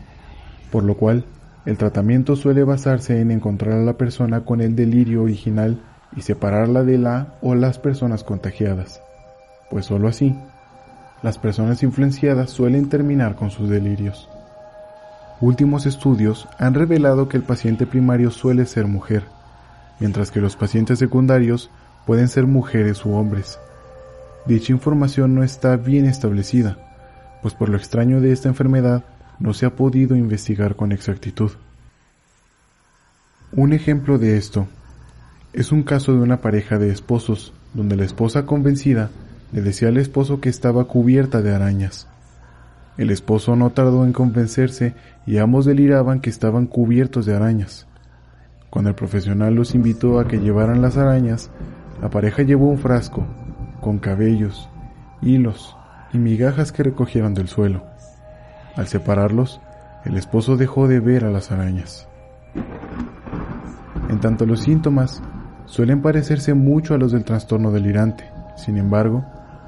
por 0.71 0.85
lo 0.85 0.97
cual 0.97 1.25
el 1.67 1.77
tratamiento 1.77 2.37
suele 2.37 2.65
basarse 2.65 3.21
en 3.21 3.31
encontrar 3.31 3.75
a 3.75 3.83
la 3.83 3.99
persona 3.99 4.45
con 4.45 4.61
el 4.61 4.77
delirio 4.77 5.23
original 5.23 5.81
y 6.17 6.23
separarla 6.23 6.85
de 6.85 6.99
la 6.99 7.35
o 7.43 7.55
las 7.55 7.79
personas 7.79 8.25
contagiadas, 8.25 9.03
pues 9.71 9.87
sólo 9.87 10.09
así, 10.09 10.35
las 11.23 11.39
personas 11.39 11.83
influenciadas 11.83 12.51
suelen 12.51 12.89
terminar 12.89 13.35
con 13.35 13.51
sus 13.51 13.69
delirios. 13.69 14.29
Últimos 15.41 15.87
estudios 15.87 16.49
han 16.59 16.75
revelado 16.75 17.29
que 17.29 17.39
el 17.39 17.43
paciente 17.43 17.87
primario 17.87 18.31
suele 18.31 18.67
ser 18.67 18.87
mujer, 18.87 19.25
mientras 19.99 20.31
que 20.31 20.41
los 20.41 20.55
pacientes 20.55 20.99
secundarios 20.99 21.71
pueden 22.07 22.29
ser 22.29 22.47
mujeres 22.47 23.07
u 23.07 23.13
hombres. 23.15 23.59
Dicha 24.45 24.73
información 24.73 25.35
no 25.35 25.43
está 25.43 25.77
bien 25.77 26.05
establecida, 26.05 26.77
pues 27.41 27.55
por 27.55 27.71
lo 27.71 27.79
extraño 27.79 28.21
de 28.21 28.33
esta 28.33 28.49
enfermedad 28.49 29.05
no 29.39 29.55
se 29.55 29.65
ha 29.65 29.77
podido 29.77 30.15
investigar 30.15 30.77
con 30.77 30.93
exactitud. 30.93 31.53
Un 33.53 33.73
ejemplo 33.73 34.19
de 34.19 34.37
esto 34.37 34.69
es 35.55 35.73
un 35.73 35.83
caso 35.83 36.13
de 36.13 36.21
una 36.21 36.43
pareja 36.43 36.79
de 36.79 36.91
esposos, 36.91 37.55
donde 37.73 37.97
la 37.97 38.05
esposa 38.05 38.45
convencida 38.45 39.11
le 39.53 39.63
decía 39.63 39.89
al 39.89 39.97
esposo 39.97 40.41
que 40.41 40.51
estaba 40.51 40.85
cubierta 40.85 41.41
de 41.41 41.55
arañas. 41.55 42.10
El 42.97 43.11
esposo 43.11 43.57
no 43.57 43.71
tardó 43.71 44.05
en 44.05 44.13
convencerse 44.13 44.95
y 45.27 45.39
ambos 45.39 45.65
deliraban 45.65 46.21
que 46.21 46.31
estaban 46.31 46.67
cubiertos 46.67 47.25
de 47.25 47.35
arañas. 47.35 47.87
Cuando 48.69 48.91
el 48.91 48.97
profesional 48.97 49.55
los 49.55 49.75
invitó 49.75 50.21
a 50.21 50.29
que 50.29 50.39
llevaran 50.39 50.83
las 50.83 50.97
arañas, 50.97 51.51
la 52.03 52.11
pareja 52.11 52.43
llevó 52.43 52.69
un 52.69 52.79
frasco 52.79 53.27
con 53.81 53.99
cabellos, 53.99 54.69
hilos 55.23 55.77
y 56.13 56.19
migajas 56.19 56.73
que 56.73 56.83
recogieron 56.83 57.35
del 57.35 57.49
suelo. 57.49 57.85
Al 58.77 58.87
separarlos, 58.87 59.61
el 60.05 60.17
esposo 60.17 60.57
dejó 60.57 60.89
de 60.89 61.01
ver 61.01 61.25
a 61.25 61.31
las 61.31 61.51
arañas. 61.51 62.09
En 64.09 64.21
tanto 64.21 64.47
los 64.47 64.61
síntomas 64.61 65.23
suelen 65.67 66.03
parecerse 66.03 66.55
mucho 66.55 66.95
a 66.95 66.99
los 66.99 67.13
del 67.13 67.25
trastorno 67.25 67.71
delirante, 67.71 68.25
sin 68.57 68.77
embargo, 68.77 69.25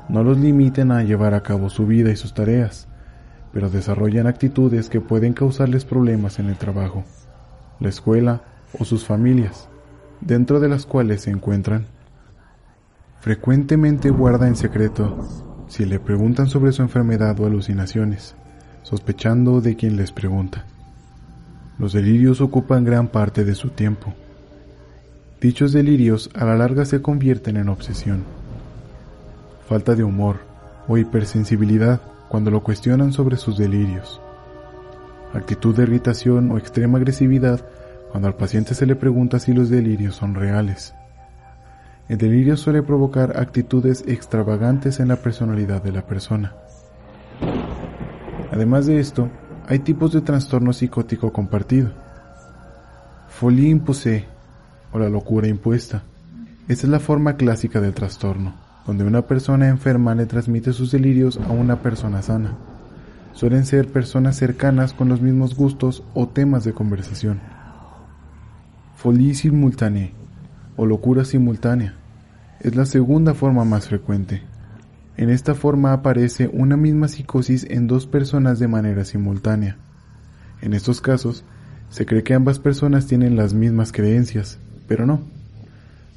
no 0.09 0.23
los 0.25 0.38
limiten 0.38 0.91
a 0.91 1.02
llevar 1.02 1.35
a 1.35 1.43
cabo 1.43 1.71
su 1.71 1.87
vida 1.87 2.11
y 2.11 2.17
sus 2.17 2.35
tareas 2.35 2.88
pero 3.52 3.71
desarrollan 3.71 4.26
actitudes 4.26 4.88
que 4.88 5.00
pueden 5.00 5.35
causarles 5.35 5.85
problemas 5.85 6.38
en 6.38 6.49
el 6.49 6.56
trabajo, 6.56 7.04
la 7.80 7.88
escuela 7.88 8.42
o 8.78 8.85
sus 8.85 9.04
familias, 9.04 9.68
dentro 10.21 10.61
de 10.61 10.68
las 10.68 10.87
cuales 10.87 11.23
se 11.23 11.30
encuentran. 11.30 11.87
Frecuentemente 13.21 14.11
guarda 14.11 14.49
en 14.49 14.56
secreto 14.56 15.28
si 15.68 15.85
le 15.85 16.00
preguntan 16.00 16.49
sobre 16.49 16.73
su 16.73 16.82
enfermedad 16.82 17.38
o 17.40 17.47
alucinaciones, 17.47 18.35
sospechando 18.82 19.61
de 19.61 19.76
quien 19.76 19.97
les 19.97 20.12
pregunta. 20.12 20.64
Los 21.78 21.92
delirios 21.92 22.40
ocupan 22.40 22.85
gran 22.85 23.09
parte 23.09 23.44
de 23.44 23.54
su 23.54 23.71
tiempo. 23.71 24.14
Dichos 25.40 25.73
delirios 25.73 26.30
a 26.35 26.44
la 26.44 26.56
larga 26.56 26.85
se 26.85 27.02
convierten 27.02 27.56
en 27.56 27.68
obsesión. 27.68 28.23
Falta 29.68 29.94
de 29.94 30.04
humor 30.04 30.40
o 30.88 30.99
hipersensibilidad 30.99 32.00
cuando 32.32 32.50
lo 32.50 32.62
cuestionan 32.62 33.12
sobre 33.12 33.36
sus 33.36 33.58
delirios. 33.58 34.18
Actitud 35.34 35.76
de 35.76 35.82
irritación 35.82 36.50
o 36.50 36.56
extrema 36.56 36.96
agresividad 36.96 37.60
cuando 38.10 38.26
al 38.26 38.36
paciente 38.36 38.74
se 38.74 38.86
le 38.86 38.96
pregunta 38.96 39.38
si 39.38 39.52
los 39.52 39.68
delirios 39.68 40.14
son 40.14 40.34
reales. 40.34 40.94
El 42.08 42.16
delirio 42.16 42.56
suele 42.56 42.82
provocar 42.82 43.38
actitudes 43.38 44.04
extravagantes 44.06 44.98
en 44.98 45.08
la 45.08 45.16
personalidad 45.16 45.82
de 45.82 45.92
la 45.92 46.06
persona. 46.06 46.54
Además 48.50 48.86
de 48.86 48.98
esto, 48.98 49.28
hay 49.68 49.80
tipos 49.80 50.14
de 50.14 50.22
trastorno 50.22 50.72
psicótico 50.72 51.34
compartido. 51.34 51.90
Folie 53.28 53.68
imposée 53.68 54.24
o 54.90 54.98
la 54.98 55.10
locura 55.10 55.48
impuesta. 55.48 56.02
Esta 56.66 56.86
es 56.86 56.90
la 56.90 56.98
forma 56.98 57.36
clásica 57.36 57.82
del 57.82 57.92
trastorno 57.92 58.62
donde 58.86 59.04
una 59.04 59.22
persona 59.22 59.68
enferma 59.68 60.14
le 60.14 60.26
transmite 60.26 60.72
sus 60.72 60.90
delirios 60.90 61.38
a 61.38 61.52
una 61.52 61.82
persona 61.82 62.22
sana. 62.22 62.56
Suelen 63.32 63.64
ser 63.64 63.88
personas 63.88 64.36
cercanas 64.36 64.92
con 64.92 65.08
los 65.08 65.20
mismos 65.20 65.54
gustos 65.54 66.02
o 66.14 66.28
temas 66.28 66.64
de 66.64 66.72
conversación. 66.72 67.40
Folie 68.96 69.34
simultánea 69.34 70.10
o 70.76 70.86
locura 70.86 71.24
simultánea 71.24 71.94
es 72.60 72.76
la 72.76 72.86
segunda 72.86 73.34
forma 73.34 73.64
más 73.64 73.88
frecuente. 73.88 74.42
En 75.16 75.30
esta 75.30 75.54
forma 75.54 75.92
aparece 75.92 76.48
una 76.52 76.76
misma 76.76 77.08
psicosis 77.08 77.66
en 77.68 77.86
dos 77.86 78.06
personas 78.06 78.58
de 78.58 78.68
manera 78.68 79.04
simultánea. 79.04 79.76
En 80.60 80.72
estos 80.72 81.00
casos, 81.00 81.44
se 81.90 82.06
cree 82.06 82.22
que 82.22 82.34
ambas 82.34 82.58
personas 82.58 83.06
tienen 83.06 83.36
las 83.36 83.52
mismas 83.52 83.92
creencias, 83.92 84.58
pero 84.88 85.04
no. 85.04 85.20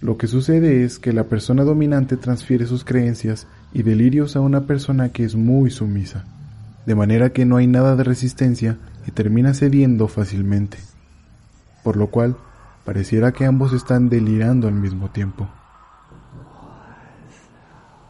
Lo 0.02 0.18
que 0.18 0.28
sucede 0.28 0.84
es 0.84 1.00
que 1.00 1.14
la 1.14 1.24
persona 1.26 1.64
dominante 1.64 2.18
transfiere 2.18 2.66
sus 2.66 2.84
creencias 2.84 3.48
y 3.74 3.84
delirios 3.84 4.36
a 4.36 4.42
una 4.42 4.62
persona 4.62 5.10
que 5.10 5.24
es 5.24 5.36
muy 5.36 5.72
sumisa, 5.72 6.26
de 6.86 6.96
manera 6.96 7.32
que 7.32 7.46
no 7.46 7.58
hay 7.58 7.68
nada 7.68 7.96
de 7.96 8.04
resistencia 8.04 8.78
y 9.08 9.12
termina 9.12 9.54
cediendo 9.54 10.08
fácilmente. 10.08 10.78
Por 11.84 11.98
lo 11.98 12.08
cual, 12.08 12.36
pareciera 12.84 13.32
que 13.32 13.46
ambos 13.46 13.74
están 13.74 14.10
delirando 14.10 14.68
al 14.68 14.76
mismo 14.76 15.10
tiempo. 15.10 15.50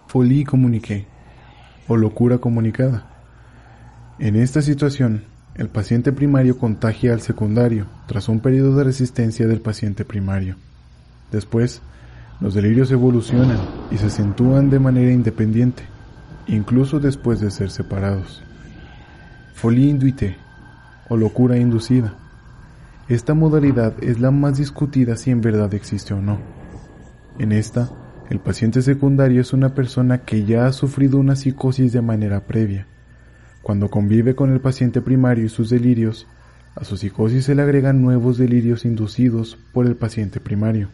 Folie 0.08 0.46
comuniqué 0.46 1.08
o 1.88 1.98
locura 1.98 2.40
comunicada. 2.40 3.06
En 4.18 4.36
esta 4.36 4.62
situación, 4.62 5.24
el 5.56 5.70
paciente 5.70 6.12
primario 6.12 6.58
contagia 6.58 7.14
al 7.14 7.22
secundario 7.22 7.86
tras 8.08 8.28
un 8.28 8.40
periodo 8.40 8.76
de 8.76 8.86
resistencia 8.86 9.48
del 9.48 9.62
paciente 9.62 10.04
primario. 10.04 10.56
Después, 11.36 11.82
los 12.40 12.54
delirios 12.54 12.90
evolucionan 12.92 13.60
y 13.92 13.98
se 13.98 14.06
acentúan 14.06 14.70
de 14.70 14.80
manera 14.80 15.12
independiente, 15.12 15.84
incluso 16.48 17.02
después 17.02 17.42
de 17.42 17.52
ser 17.52 17.72
separados. 17.72 18.42
Folie 19.54 19.90
induite 19.90 20.38
o 21.10 21.18
locura 21.18 21.58
inducida. 21.58 22.14
Esta 23.10 23.34
modalidad 23.34 24.02
es 24.02 24.22
la 24.22 24.32
más 24.32 24.58
discutida 24.60 25.18
si 25.18 25.30
en 25.30 25.42
verdad 25.42 25.74
existe 25.74 26.14
o 26.14 26.22
no. 26.22 26.40
En 27.38 27.52
esta, 27.52 27.90
el 28.30 28.40
paciente 28.40 28.82
secundario 28.82 29.42
es 29.42 29.52
una 29.52 29.76
persona 29.76 30.20
que 30.20 30.46
ya 30.46 30.68
ha 30.68 30.72
sufrido 30.72 31.20
una 31.20 31.36
psicosis 31.36 31.92
de 31.92 32.02
manera 32.02 32.48
previa. 32.48 32.88
Cuando 33.62 33.90
convive 33.90 34.36
con 34.36 34.54
el 34.54 34.62
paciente 34.62 35.02
primario 35.02 35.44
y 35.44 35.50
sus 35.50 35.70
delirios, 35.70 36.28
a 36.76 36.86
su 36.86 36.96
psicosis 36.96 37.44
se 37.44 37.56
le 37.56 37.62
agregan 37.62 38.02
nuevos 38.02 38.38
delirios 38.38 38.86
inducidos 38.86 39.58
por 39.74 39.86
el 39.86 39.98
paciente 39.98 40.40
primario, 40.40 40.92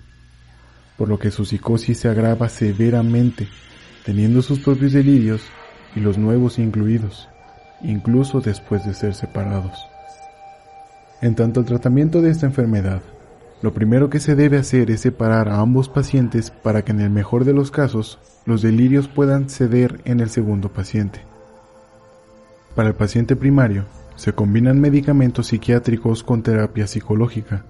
por 0.98 1.10
lo 1.10 1.17
que 1.17 1.31
su 1.31 1.45
psicosis 1.45 2.00
se 2.00 2.10
agrava 2.10 2.50
severamente, 2.50 3.48
teniendo 4.05 4.41
sus 4.41 4.60
propios 4.60 4.93
delirios 4.93 5.41
y 5.95 6.00
los 6.00 6.17
nuevos 6.17 6.60
incluidos, 6.60 7.29
incluso 7.81 8.41
después 8.41 8.86
de 8.86 8.93
ser 8.93 9.13
separados. 9.13 9.77
En 11.21 11.36
tanto 11.36 11.60
el 11.60 11.65
tratamiento 11.65 12.21
de 12.21 12.31
esta 12.31 12.45
enfermedad 12.45 13.01
lo 13.62 13.74
primero 13.75 14.10
que 14.10 14.19
se 14.19 14.36
debe 14.36 14.57
hacer 14.57 14.89
es 14.89 15.01
separar 15.01 15.48
a 15.48 15.60
ambos 15.60 15.88
pacientes 15.88 16.50
para 16.50 16.83
que 16.83 16.93
en 16.93 17.00
el 17.00 17.12
mejor 17.12 17.45
de 17.45 17.53
los 17.53 17.69
casos 17.69 18.17
los 18.45 18.63
delirios 18.63 19.07
puedan 19.07 19.50
ceder 19.50 20.01
en 20.05 20.19
el 20.19 20.31
segundo 20.31 20.69
paciente. 20.69 21.21
Para 22.75 22.89
el 22.89 22.95
paciente 22.95 23.36
primario, 23.36 23.86
se 24.15 24.33
combinan 24.33 24.81
medicamentos 24.81 25.48
psiquiátricos 25.48 26.24
con 26.24 26.41
terapia 26.41 26.88
psicológica. 26.88 27.63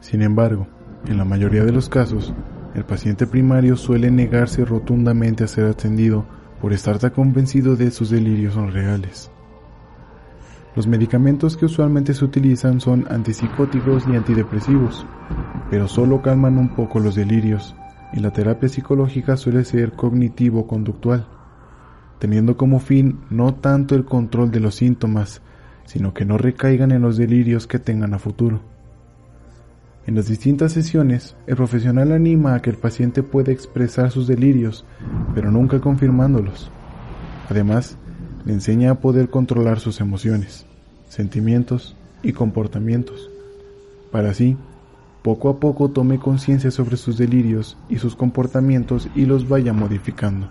Sin 0.00 0.22
embargo, 0.22 0.68
en 1.08 1.18
la 1.18 1.24
mayoría 1.24 1.64
de 1.64 1.72
los 1.72 1.88
casos, 1.88 2.32
el 2.74 2.84
paciente 2.84 3.26
primario 3.26 3.76
suele 3.76 4.10
negarse 4.10 4.64
rotundamente 4.64 5.44
a 5.44 5.48
ser 5.48 5.66
atendido 5.66 6.24
por 6.60 6.72
estar 6.72 6.98
tan 6.98 7.10
convencido 7.10 7.76
de 7.76 7.90
sus 7.90 8.10
delirios 8.10 8.54
son 8.54 8.72
reales. 8.72 9.30
Los 10.74 10.86
medicamentos 10.86 11.56
que 11.56 11.66
usualmente 11.66 12.14
se 12.14 12.24
utilizan 12.24 12.80
son 12.80 13.06
antipsicóticos 13.10 14.04
y 14.08 14.16
antidepresivos, 14.16 15.04
pero 15.70 15.86
solo 15.86 16.22
calman 16.22 16.56
un 16.56 16.74
poco 16.74 16.98
los 16.98 17.14
delirios, 17.14 17.74
y 18.14 18.20
la 18.20 18.30
terapia 18.30 18.70
psicológica 18.70 19.36
suele 19.36 19.64
ser 19.64 19.92
cognitivo-conductual, 19.92 21.26
teniendo 22.18 22.56
como 22.56 22.78
fin 22.78 23.20
no 23.28 23.54
tanto 23.54 23.94
el 23.94 24.06
control 24.06 24.50
de 24.50 24.60
los 24.60 24.76
síntomas, 24.76 25.42
sino 25.84 26.14
que 26.14 26.24
no 26.24 26.38
recaigan 26.38 26.92
en 26.92 27.02
los 27.02 27.18
delirios 27.18 27.66
que 27.66 27.78
tengan 27.78 28.14
a 28.14 28.18
futuro. 28.18 28.71
En 30.04 30.16
las 30.16 30.26
distintas 30.26 30.72
sesiones, 30.72 31.36
el 31.46 31.54
profesional 31.54 32.10
anima 32.10 32.54
a 32.54 32.62
que 32.62 32.70
el 32.70 32.76
paciente 32.76 33.22
pueda 33.22 33.52
expresar 33.52 34.10
sus 34.10 34.26
delirios, 34.26 34.84
pero 35.34 35.52
nunca 35.52 35.80
confirmándolos. 35.80 36.72
Además, 37.48 37.96
le 38.44 38.52
enseña 38.52 38.90
a 38.90 39.00
poder 39.00 39.30
controlar 39.30 39.78
sus 39.78 40.00
emociones, 40.00 40.66
sentimientos 41.08 41.96
y 42.22 42.32
comportamientos, 42.32 43.30
para 44.10 44.30
así, 44.30 44.56
poco 45.22 45.48
a 45.48 45.60
poco 45.60 45.88
tome 45.90 46.18
conciencia 46.18 46.72
sobre 46.72 46.96
sus 46.96 47.16
delirios 47.16 47.78
y 47.88 47.98
sus 47.98 48.16
comportamientos 48.16 49.08
y 49.14 49.26
los 49.26 49.48
vaya 49.48 49.72
modificando. 49.72 50.48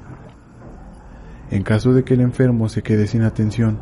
En 1.49 1.63
caso 1.63 1.93
de 1.93 2.05
que 2.05 2.13
el 2.13 2.21
enfermo 2.21 2.69
se 2.69 2.81
quede 2.81 3.05
sin 3.05 3.23
atención, 3.23 3.79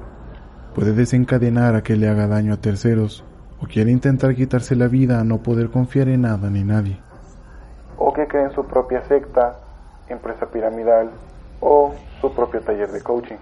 puede 0.73 0.93
desencadenar 0.93 1.75
a 1.75 1.83
que 1.83 1.95
le 1.95 2.07
haga 2.07 2.27
daño 2.27 2.53
a 2.53 2.57
terceros 2.57 3.23
o 3.61 3.67
quiere 3.67 3.91
intentar 3.91 4.35
quitarse 4.35 4.75
la 4.75 4.87
vida 4.87 5.19
a 5.19 5.23
no 5.23 5.39
poder 5.39 5.69
confiar 5.69 6.09
en 6.09 6.21
nada 6.21 6.49
ni 6.49 6.63
nadie. 6.63 6.99
O 7.97 8.13
que 8.13 8.27
cree 8.27 8.45
en 8.45 8.51
su 8.51 8.65
propia 8.65 9.05
secta, 9.07 9.59
empresa 10.07 10.45
piramidal 10.45 11.11
o 11.59 11.93
su 12.21 12.33
propio 12.33 12.61
taller 12.61 12.89
de 12.91 13.01
coaching. 13.01 13.37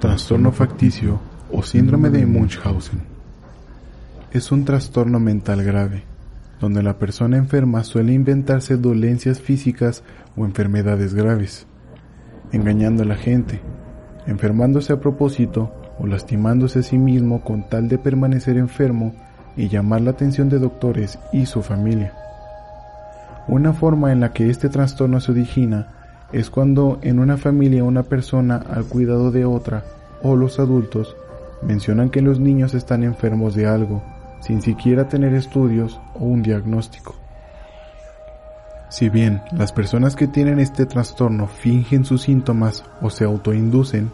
Trastorno 0.00 0.52
facticio 0.52 1.18
o 1.52 1.62
síndrome 1.62 2.10
de 2.10 2.24
Munchausen. 2.24 3.02
Es 4.30 4.52
un 4.52 4.64
trastorno 4.64 5.20
mental 5.20 5.62
grave, 5.62 6.04
donde 6.60 6.82
la 6.82 6.98
persona 6.98 7.36
enferma 7.36 7.84
suele 7.84 8.12
inventarse 8.12 8.76
dolencias 8.76 9.40
físicas 9.40 10.02
o 10.36 10.44
enfermedades 10.44 11.14
graves, 11.14 11.66
engañando 12.52 13.02
a 13.02 13.06
la 13.06 13.16
gente, 13.16 13.60
enfermándose 14.26 14.92
a 14.92 15.00
propósito 15.00 15.72
o 15.98 16.06
lastimándose 16.06 16.80
a 16.80 16.82
sí 16.82 16.98
mismo 16.98 17.40
con 17.42 17.62
tal 17.62 17.88
de 17.88 17.98
permanecer 17.98 18.56
enfermo 18.56 19.12
y 19.56 19.68
llamar 19.68 20.02
la 20.02 20.10
atención 20.10 20.48
de 20.48 20.58
doctores 20.58 21.18
y 21.32 21.46
su 21.46 21.62
familia. 21.62 22.12
Una 23.48 23.72
forma 23.72 24.12
en 24.12 24.20
la 24.20 24.32
que 24.32 24.50
este 24.50 24.68
trastorno 24.68 25.20
se 25.20 25.32
origina 25.32 25.88
es 26.32 26.50
cuando 26.50 26.98
en 27.02 27.18
una 27.18 27.36
familia 27.36 27.84
una 27.84 28.02
persona 28.02 28.56
al 28.56 28.84
cuidado 28.84 29.30
de 29.30 29.44
otra 29.44 29.84
o 30.22 30.36
los 30.36 30.60
adultos 30.60 31.16
mencionan 31.62 32.10
que 32.10 32.22
los 32.22 32.38
niños 32.38 32.74
están 32.74 33.02
enfermos 33.02 33.54
de 33.54 33.66
algo 33.66 34.02
sin 34.40 34.62
siquiera 34.62 35.08
tener 35.08 35.34
estudios 35.34 36.00
o 36.14 36.24
un 36.24 36.42
diagnóstico. 36.42 37.14
Si 38.88 39.08
bien 39.08 39.42
las 39.52 39.72
personas 39.72 40.16
que 40.16 40.26
tienen 40.26 40.60
este 40.60 40.86
trastorno 40.86 41.46
fingen 41.46 42.04
sus 42.04 42.22
síntomas 42.22 42.84
o 43.02 43.10
se 43.10 43.24
autoinducen, 43.24 44.10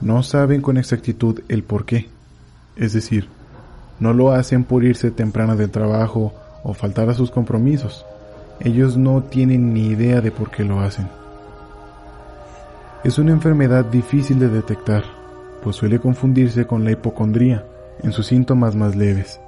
no 0.00 0.22
saben 0.22 0.62
con 0.62 0.76
exactitud 0.76 1.40
el 1.48 1.62
por 1.62 1.84
qué. 1.84 2.08
Es 2.76 2.92
decir, 2.92 3.28
no 3.98 4.14
lo 4.14 4.32
hacen 4.32 4.64
por 4.64 4.84
irse 4.84 5.10
temprano 5.10 5.56
del 5.56 5.70
trabajo 5.70 6.32
o 6.62 6.72
faltar 6.74 7.10
a 7.10 7.14
sus 7.14 7.30
compromisos. 7.30 8.06
Ellos 8.60 8.96
no 8.96 9.22
tienen 9.22 9.74
ni 9.74 9.88
idea 9.88 10.20
de 10.20 10.30
por 10.30 10.50
qué 10.50 10.64
lo 10.64 10.80
hacen. 10.80 11.08
Es 13.04 13.18
una 13.18 13.32
enfermedad 13.32 13.84
difícil 13.86 14.38
de 14.38 14.48
detectar, 14.48 15.04
pues 15.62 15.76
suele 15.76 15.98
confundirse 15.98 16.66
con 16.66 16.84
la 16.84 16.92
hipocondría 16.92 17.64
en 18.02 18.12
sus 18.12 18.26
síntomas 18.26 18.76
más 18.76 18.96
leves. 18.96 19.40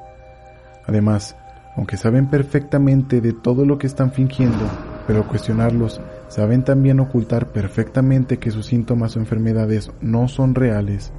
Además, 0.87 1.37
aunque 1.77 1.97
saben 1.97 2.27
perfectamente 2.27 3.21
de 3.21 3.33
todo 3.33 3.65
lo 3.65 3.79
que 3.79 3.87
están 3.87 4.13
fingiendo, 4.13 4.65
pero 5.07 5.27
cuestionarlos, 5.27 6.01
saben 6.29 6.65
también 6.65 7.01
ocultar 7.01 7.49
perfectamente 7.49 8.39
que 8.39 8.51
sus 8.51 8.67
síntomas 8.67 9.17
o 9.17 9.21
enfermedades 9.21 9.91
no 10.01 10.29
son 10.29 10.55
reales, 10.55 11.13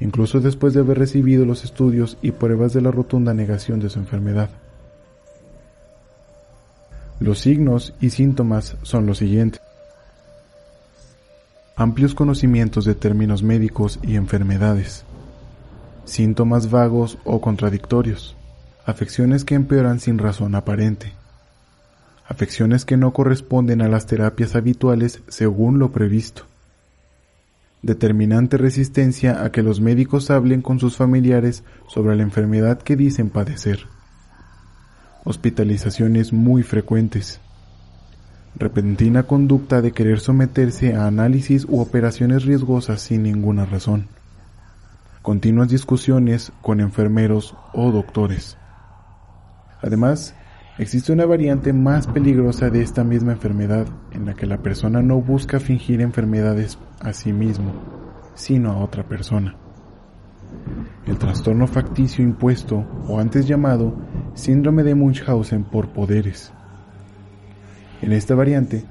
incluso 0.00 0.40
después 0.40 0.74
de 0.74 0.80
haber 0.80 0.98
recibido 0.98 1.44
los 1.44 1.64
estudios 1.64 2.18
y 2.22 2.32
pruebas 2.32 2.72
de 2.72 2.82
la 2.82 2.90
rotunda 2.90 3.34
negación 3.34 3.80
de 3.80 3.90
su 3.90 3.98
enfermedad. 3.98 4.50
Los 7.20 7.38
signos 7.38 7.94
y 8.00 8.10
síntomas 8.10 8.76
son 8.82 9.06
los 9.06 9.18
siguientes. 9.18 9.60
Amplios 11.76 12.14
conocimientos 12.14 12.84
de 12.84 12.94
términos 12.94 13.42
médicos 13.42 13.98
y 14.02 14.16
enfermedades, 14.16 15.04
síntomas 16.04 16.70
vagos 16.70 17.18
o 17.24 17.40
contradictorios, 17.40 18.36
afecciones 18.84 19.44
que 19.44 19.54
empeoran 19.54 20.00
sin 20.00 20.18
razón 20.18 20.54
aparente, 20.54 21.12
afecciones 22.26 22.84
que 22.84 22.96
no 22.96 23.12
corresponden 23.12 23.82
a 23.82 23.88
las 23.88 24.06
terapias 24.06 24.56
habituales 24.56 25.22
según 25.28 25.78
lo 25.78 25.92
previsto, 25.92 26.44
determinante 27.82 28.56
resistencia 28.56 29.44
a 29.44 29.52
que 29.52 29.62
los 29.62 29.80
médicos 29.80 30.30
hablen 30.30 30.62
con 30.62 30.80
sus 30.80 30.96
familiares 30.96 31.64
sobre 31.86 32.16
la 32.16 32.22
enfermedad 32.22 32.80
que 32.80 32.96
dicen 32.96 33.30
padecer, 33.30 33.86
hospitalizaciones 35.24 36.32
muy 36.32 36.62
frecuentes, 36.62 37.40
repentina 38.56 39.24
conducta 39.24 39.82
de 39.82 39.92
querer 39.92 40.20
someterse 40.20 40.94
a 40.94 41.06
análisis 41.06 41.66
u 41.68 41.80
operaciones 41.80 42.44
riesgosas 42.44 43.00
sin 43.00 43.22
ninguna 43.22 43.66
razón, 43.66 44.08
continuas 45.22 45.68
discusiones 45.68 46.52
con 46.62 46.80
enfermeros 46.80 47.54
o 47.72 47.90
doctores, 47.90 48.56
Además, 49.84 50.34
existe 50.78 51.12
una 51.12 51.24
variante 51.24 51.72
más 51.72 52.06
peligrosa 52.06 52.68
de 52.70 52.82
esta 52.82 53.04
misma 53.04 53.32
enfermedad, 53.32 53.86
en 54.12 54.26
la 54.26 54.34
que 54.34 54.46
la 54.46 54.58
persona 54.58 55.02
no 55.02 55.20
busca 55.20 55.60
fingir 55.60 56.00
enfermedades 56.00 56.78
a 57.00 57.12
sí 57.12 57.32
mismo, 57.32 57.72
sino 58.34 58.72
a 58.72 58.78
otra 58.78 59.04
persona. 59.04 59.56
El 61.06 61.18
trastorno 61.18 61.66
facticio 61.66 62.24
impuesto, 62.24 62.84
o 63.08 63.20
antes 63.20 63.46
llamado 63.46 63.94
síndrome 64.34 64.82
de 64.82 64.94
Munchausen 64.94 65.64
por 65.64 65.90
poderes. 65.90 66.52
En 68.02 68.12
esta 68.12 68.34
variante, 68.34 68.84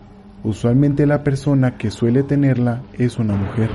usualmente 0.43 1.05
la 1.05 1.23
persona 1.23 1.77
que 1.77 1.91
suele 1.91 2.23
tenerla 2.23 2.81
es 2.93 3.19
una 3.19 3.35
mujer, 3.35 3.69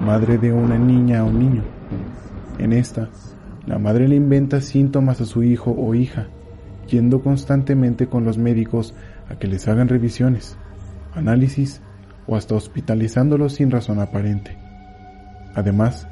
madre 0.00 0.36
de 0.38 0.52
una 0.52 0.78
niña 0.78 1.24
o 1.24 1.30
niño. 1.30 1.62
En 2.58 2.72
esta, 2.72 3.08
la 3.66 3.78
madre 3.78 4.08
le 4.08 4.16
inventa 4.16 4.60
síntomas 4.60 5.20
a 5.20 5.24
su 5.24 5.42
hijo 5.42 5.70
o 5.70 5.94
hija, 5.94 6.28
yendo 6.88 7.22
constantemente 7.22 8.08
con 8.08 8.24
los 8.24 8.38
médicos 8.38 8.94
a 9.30 9.36
que 9.36 9.46
les 9.46 9.68
hagan 9.68 9.88
revisiones, 9.88 10.56
análisis 11.14 11.80
o 12.26 12.36
hasta 12.36 12.54
hospitalizándolos 12.54 13.54
sin 13.54 13.70
razón 13.70 14.00
aparente. 14.00 14.56
Además, 15.54 16.08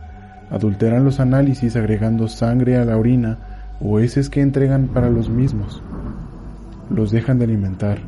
adulteran 0.51 1.05
los 1.05 1.21
análisis 1.21 1.77
agregando 1.77 2.29
sangre 2.29 2.77
a 2.77 2.85
la 2.85 2.97
orina 2.97 3.39
o 3.81 3.99
heces 3.99 4.31
que 4.31 4.41
entregan 4.41 4.89
para 4.89 5.11
los 5.11 5.29
mismos. 5.29 5.83
Los 6.91 7.11
dejan 7.11 7.39
de 7.39 7.45
alimentar, 7.45 7.99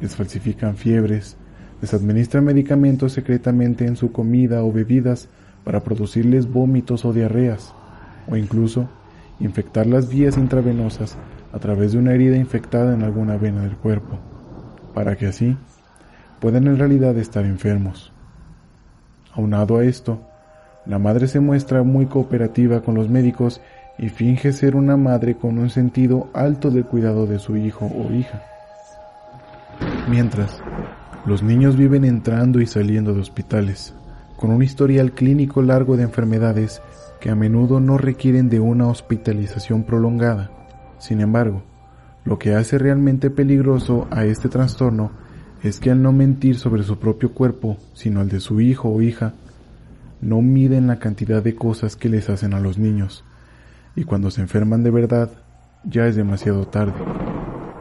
les 0.00 0.14
falsifican 0.14 0.76
fiebres, 0.76 1.36
les 1.80 1.92
administran 1.94 2.44
medicamentos 2.44 3.12
secretamente 3.12 3.86
en 3.86 3.96
su 3.96 4.12
comida 4.12 4.62
o 4.64 4.72
bebidas 4.72 5.28
para 5.64 5.80
producirles 5.80 6.50
vómitos 6.50 7.04
o 7.04 7.12
diarreas, 7.12 7.74
o 8.28 8.36
incluso 8.36 8.88
infectar 9.40 9.86
las 9.86 10.08
vías 10.08 10.36
intravenosas 10.36 11.16
a 11.52 11.58
través 11.58 11.92
de 11.92 11.98
una 11.98 12.12
herida 12.12 12.36
infectada 12.36 12.94
en 12.94 13.02
alguna 13.02 13.36
vena 13.36 13.62
del 13.62 13.76
cuerpo, 13.76 14.18
para 14.94 15.16
que 15.16 15.26
así 15.26 15.56
puedan 16.40 16.66
en 16.66 16.78
realidad 16.78 17.16
estar 17.16 17.44
enfermos. 17.44 18.12
Aunado 19.34 19.78
a 19.78 19.84
esto, 19.84 20.20
la 20.86 20.98
madre 20.98 21.28
se 21.28 21.40
muestra 21.40 21.82
muy 21.82 22.06
cooperativa 22.06 22.80
con 22.80 22.94
los 22.94 23.08
médicos 23.08 23.60
y 23.98 24.08
finge 24.08 24.52
ser 24.52 24.76
una 24.76 24.96
madre 24.96 25.36
con 25.36 25.58
un 25.58 25.70
sentido 25.70 26.28
alto 26.32 26.70
del 26.70 26.84
cuidado 26.84 27.26
de 27.26 27.38
su 27.38 27.56
hijo 27.56 27.86
o 27.86 28.12
hija. 28.12 28.42
Mientras, 30.08 30.62
los 31.26 31.42
niños 31.42 31.76
viven 31.76 32.04
entrando 32.04 32.60
y 32.60 32.66
saliendo 32.66 33.12
de 33.12 33.20
hospitales, 33.20 33.94
con 34.36 34.50
un 34.50 34.62
historial 34.62 35.12
clínico 35.12 35.62
largo 35.62 35.96
de 35.96 36.04
enfermedades 36.04 36.80
que 37.20 37.30
a 37.30 37.34
menudo 37.34 37.80
no 37.80 37.98
requieren 37.98 38.48
de 38.48 38.60
una 38.60 38.86
hospitalización 38.86 39.82
prolongada. 39.82 40.50
Sin 40.98 41.20
embargo, 41.20 41.62
lo 42.24 42.38
que 42.38 42.54
hace 42.54 42.78
realmente 42.78 43.30
peligroso 43.30 44.06
a 44.10 44.24
este 44.24 44.48
trastorno 44.48 45.10
es 45.62 45.80
que 45.80 45.90
al 45.90 46.02
no 46.02 46.12
mentir 46.12 46.58
sobre 46.58 46.82
su 46.82 46.98
propio 46.98 47.32
cuerpo, 47.32 47.76
sino 47.94 48.20
el 48.20 48.28
de 48.28 48.40
su 48.40 48.60
hijo 48.60 48.88
o 48.88 49.00
hija, 49.00 49.32
no 50.20 50.42
miden 50.42 50.86
la 50.86 50.98
cantidad 50.98 51.42
de 51.42 51.54
cosas 51.54 51.96
que 51.96 52.08
les 52.08 52.28
hacen 52.28 52.54
a 52.54 52.60
los 52.60 52.78
niños, 52.78 53.24
y 53.94 54.04
cuando 54.04 54.30
se 54.30 54.40
enferman 54.40 54.82
de 54.82 54.90
verdad, 54.90 55.30
ya 55.84 56.06
es 56.06 56.16
demasiado 56.16 56.66
tarde. 56.66 56.94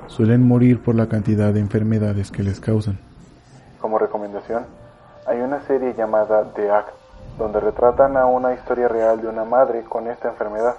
Suelen 0.08 0.48
morir 0.48 0.82
por 0.82 0.96
la 0.96 1.08
cantidad 1.08 1.54
de 1.54 1.60
enfermedades 1.60 2.32
que 2.32 2.44
les 2.44 2.60
causan. 2.60 3.00
Como 3.82 4.00
recomendación, 4.00 4.66
hay 5.28 5.42
una 5.42 5.62
serie 5.68 5.94
llamada 5.96 6.54
The 6.54 6.70
Act, 6.70 6.90
donde 7.38 7.60
retratan 7.60 8.18
a 8.18 8.26
una 8.26 8.54
historia 8.54 8.88
real 8.88 9.22
de 9.22 9.28
una 9.28 9.44
madre 9.44 9.84
con 9.84 10.08
esta 10.08 10.30
enfermedad. 10.30 10.76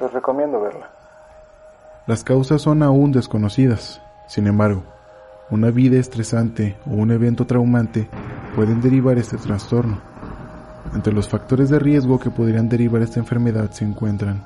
Les 0.00 0.12
recomiendo 0.12 0.60
verla. 0.60 0.97
Las 2.08 2.24
causas 2.24 2.62
son 2.62 2.82
aún 2.82 3.12
desconocidas. 3.12 4.00
Sin 4.28 4.46
embargo, 4.46 4.82
una 5.50 5.70
vida 5.70 5.98
estresante 5.98 6.74
o 6.86 6.92
un 6.92 7.10
evento 7.10 7.46
traumante 7.46 8.08
pueden 8.56 8.80
derivar 8.80 9.18
este 9.18 9.36
trastorno. 9.36 10.00
Entre 10.94 11.12
los 11.12 11.28
factores 11.28 11.68
de 11.68 11.78
riesgo 11.78 12.18
que 12.18 12.30
podrían 12.30 12.70
derivar 12.70 13.02
esta 13.02 13.20
enfermedad 13.20 13.72
se 13.72 13.84
encuentran 13.84 14.42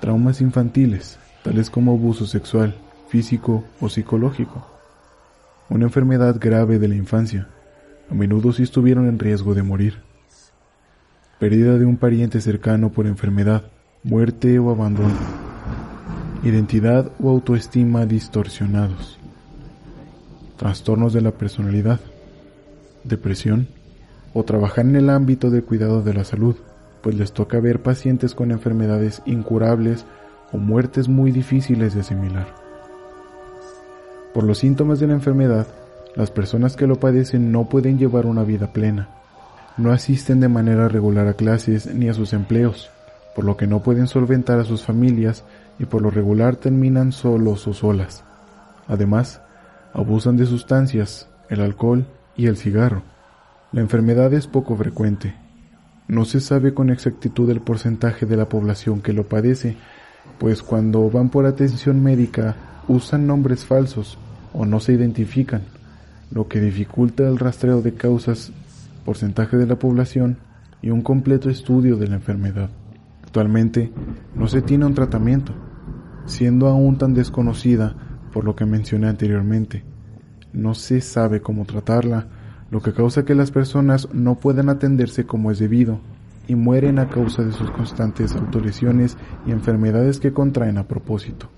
traumas 0.00 0.40
infantiles, 0.40 1.18
tales 1.42 1.68
como 1.68 1.92
abuso 1.92 2.24
sexual, 2.24 2.74
físico 3.08 3.64
o 3.78 3.90
psicológico, 3.90 4.66
una 5.68 5.84
enfermedad 5.84 6.36
grave 6.40 6.78
de 6.78 6.88
la 6.88 6.94
infancia, 6.94 7.46
a 8.10 8.14
menudo 8.14 8.54
si 8.54 8.62
estuvieron 8.62 9.06
en 9.06 9.18
riesgo 9.18 9.52
de 9.52 9.64
morir, 9.64 9.98
pérdida 11.38 11.76
de 11.76 11.84
un 11.84 11.98
pariente 11.98 12.40
cercano 12.40 12.88
por 12.88 13.06
enfermedad, 13.06 13.64
muerte 14.02 14.58
o 14.58 14.70
abandono, 14.70 15.47
identidad 16.42 17.10
o 17.20 17.30
autoestima 17.30 18.06
distorsionados, 18.06 19.18
trastornos 20.56 21.12
de 21.12 21.20
la 21.20 21.32
personalidad, 21.32 22.00
depresión, 23.04 23.68
o 24.34 24.44
trabajar 24.44 24.84
en 24.86 24.96
el 24.96 25.10
ámbito 25.10 25.50
del 25.50 25.64
cuidado 25.64 26.02
de 26.02 26.14
la 26.14 26.24
salud, 26.24 26.54
pues 27.02 27.16
les 27.16 27.32
toca 27.32 27.58
ver 27.60 27.82
pacientes 27.82 28.34
con 28.34 28.52
enfermedades 28.52 29.22
incurables 29.26 30.04
o 30.52 30.58
muertes 30.58 31.08
muy 31.08 31.32
difíciles 31.32 31.94
de 31.94 32.00
asimilar. 32.00 32.54
Por 34.32 34.44
los 34.44 34.58
síntomas 34.58 35.00
de 35.00 35.08
la 35.08 35.14
enfermedad, 35.14 35.66
las 36.14 36.30
personas 36.30 36.76
que 36.76 36.86
lo 36.86 37.00
padecen 37.00 37.50
no 37.50 37.68
pueden 37.68 37.98
llevar 37.98 38.26
una 38.26 38.44
vida 38.44 38.72
plena. 38.72 39.08
No 39.76 39.92
asisten 39.92 40.40
de 40.40 40.48
manera 40.48 40.88
regular 40.88 41.26
a 41.28 41.34
clases 41.34 41.92
ni 41.92 42.08
a 42.08 42.14
sus 42.14 42.32
empleos, 42.32 42.90
por 43.34 43.44
lo 43.44 43.56
que 43.56 43.66
no 43.66 43.82
pueden 43.82 44.06
solventar 44.06 44.58
a 44.58 44.64
sus 44.64 44.82
familias 44.82 45.44
y 45.78 45.86
por 45.86 46.02
lo 46.02 46.10
regular 46.10 46.56
terminan 46.56 47.12
solos 47.12 47.66
o 47.66 47.72
solas. 47.72 48.24
Además, 48.86 49.40
abusan 49.92 50.36
de 50.36 50.46
sustancias, 50.46 51.28
el 51.48 51.60
alcohol 51.60 52.06
y 52.36 52.46
el 52.46 52.56
cigarro. 52.56 53.02
La 53.72 53.80
enfermedad 53.80 54.32
es 54.32 54.46
poco 54.46 54.76
frecuente. 54.76 55.34
No 56.08 56.24
se 56.24 56.40
sabe 56.40 56.72
con 56.72 56.90
exactitud 56.90 57.50
el 57.50 57.60
porcentaje 57.60 58.24
de 58.24 58.36
la 58.36 58.48
población 58.48 59.02
que 59.02 59.12
lo 59.12 59.28
padece, 59.28 59.76
pues 60.38 60.62
cuando 60.62 61.10
van 61.10 61.28
por 61.28 61.46
atención 61.46 62.02
médica 62.02 62.56
usan 62.88 63.26
nombres 63.26 63.66
falsos 63.66 64.18
o 64.54 64.64
no 64.64 64.80
se 64.80 64.94
identifican, 64.94 65.62
lo 66.30 66.48
que 66.48 66.60
dificulta 66.60 67.28
el 67.28 67.38
rastreo 67.38 67.82
de 67.82 67.94
causas, 67.94 68.52
porcentaje 69.04 69.58
de 69.58 69.66
la 69.66 69.78
población 69.78 70.38
y 70.80 70.90
un 70.90 71.02
completo 71.02 71.50
estudio 71.50 71.96
de 71.96 72.08
la 72.08 72.16
enfermedad. 72.16 72.70
Actualmente 73.22 73.92
no 74.34 74.48
se 74.48 74.62
tiene 74.62 74.86
un 74.86 74.94
tratamiento, 74.94 75.52
siendo 76.28 76.68
aún 76.68 76.98
tan 76.98 77.14
desconocida 77.14 77.96
por 78.32 78.44
lo 78.44 78.54
que 78.54 78.66
mencioné 78.66 79.08
anteriormente. 79.08 79.84
No 80.52 80.74
se 80.74 81.00
sabe 81.00 81.40
cómo 81.40 81.64
tratarla 81.64 82.26
lo 82.70 82.80
que 82.80 82.92
causa 82.92 83.24
que 83.24 83.34
las 83.34 83.50
personas 83.50 84.08
no 84.12 84.36
puedan 84.36 84.68
atenderse 84.68 85.24
como 85.24 85.50
es 85.50 85.58
debido 85.58 86.00
y 86.46 86.54
mueren 86.54 86.98
a 86.98 87.08
causa 87.08 87.42
de 87.42 87.52
sus 87.52 87.70
constantes 87.70 88.34
autolesiones 88.34 89.16
y 89.46 89.52
enfermedades 89.52 90.20
que 90.20 90.32
contraen 90.32 90.78
a 90.78 90.86
propósito. 90.86 91.50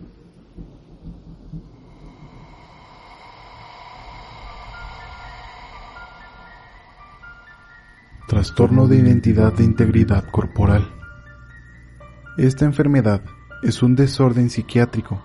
Trastorno 8.28 8.86
de 8.86 8.96
identidad 8.96 9.52
de 9.52 9.64
integridad 9.64 10.24
corporal. 10.30 10.88
Esta 12.38 12.64
enfermedad 12.64 13.22
es 13.62 13.82
un 13.82 13.94
desorden 13.96 14.50
psiquiátrico 14.50 15.20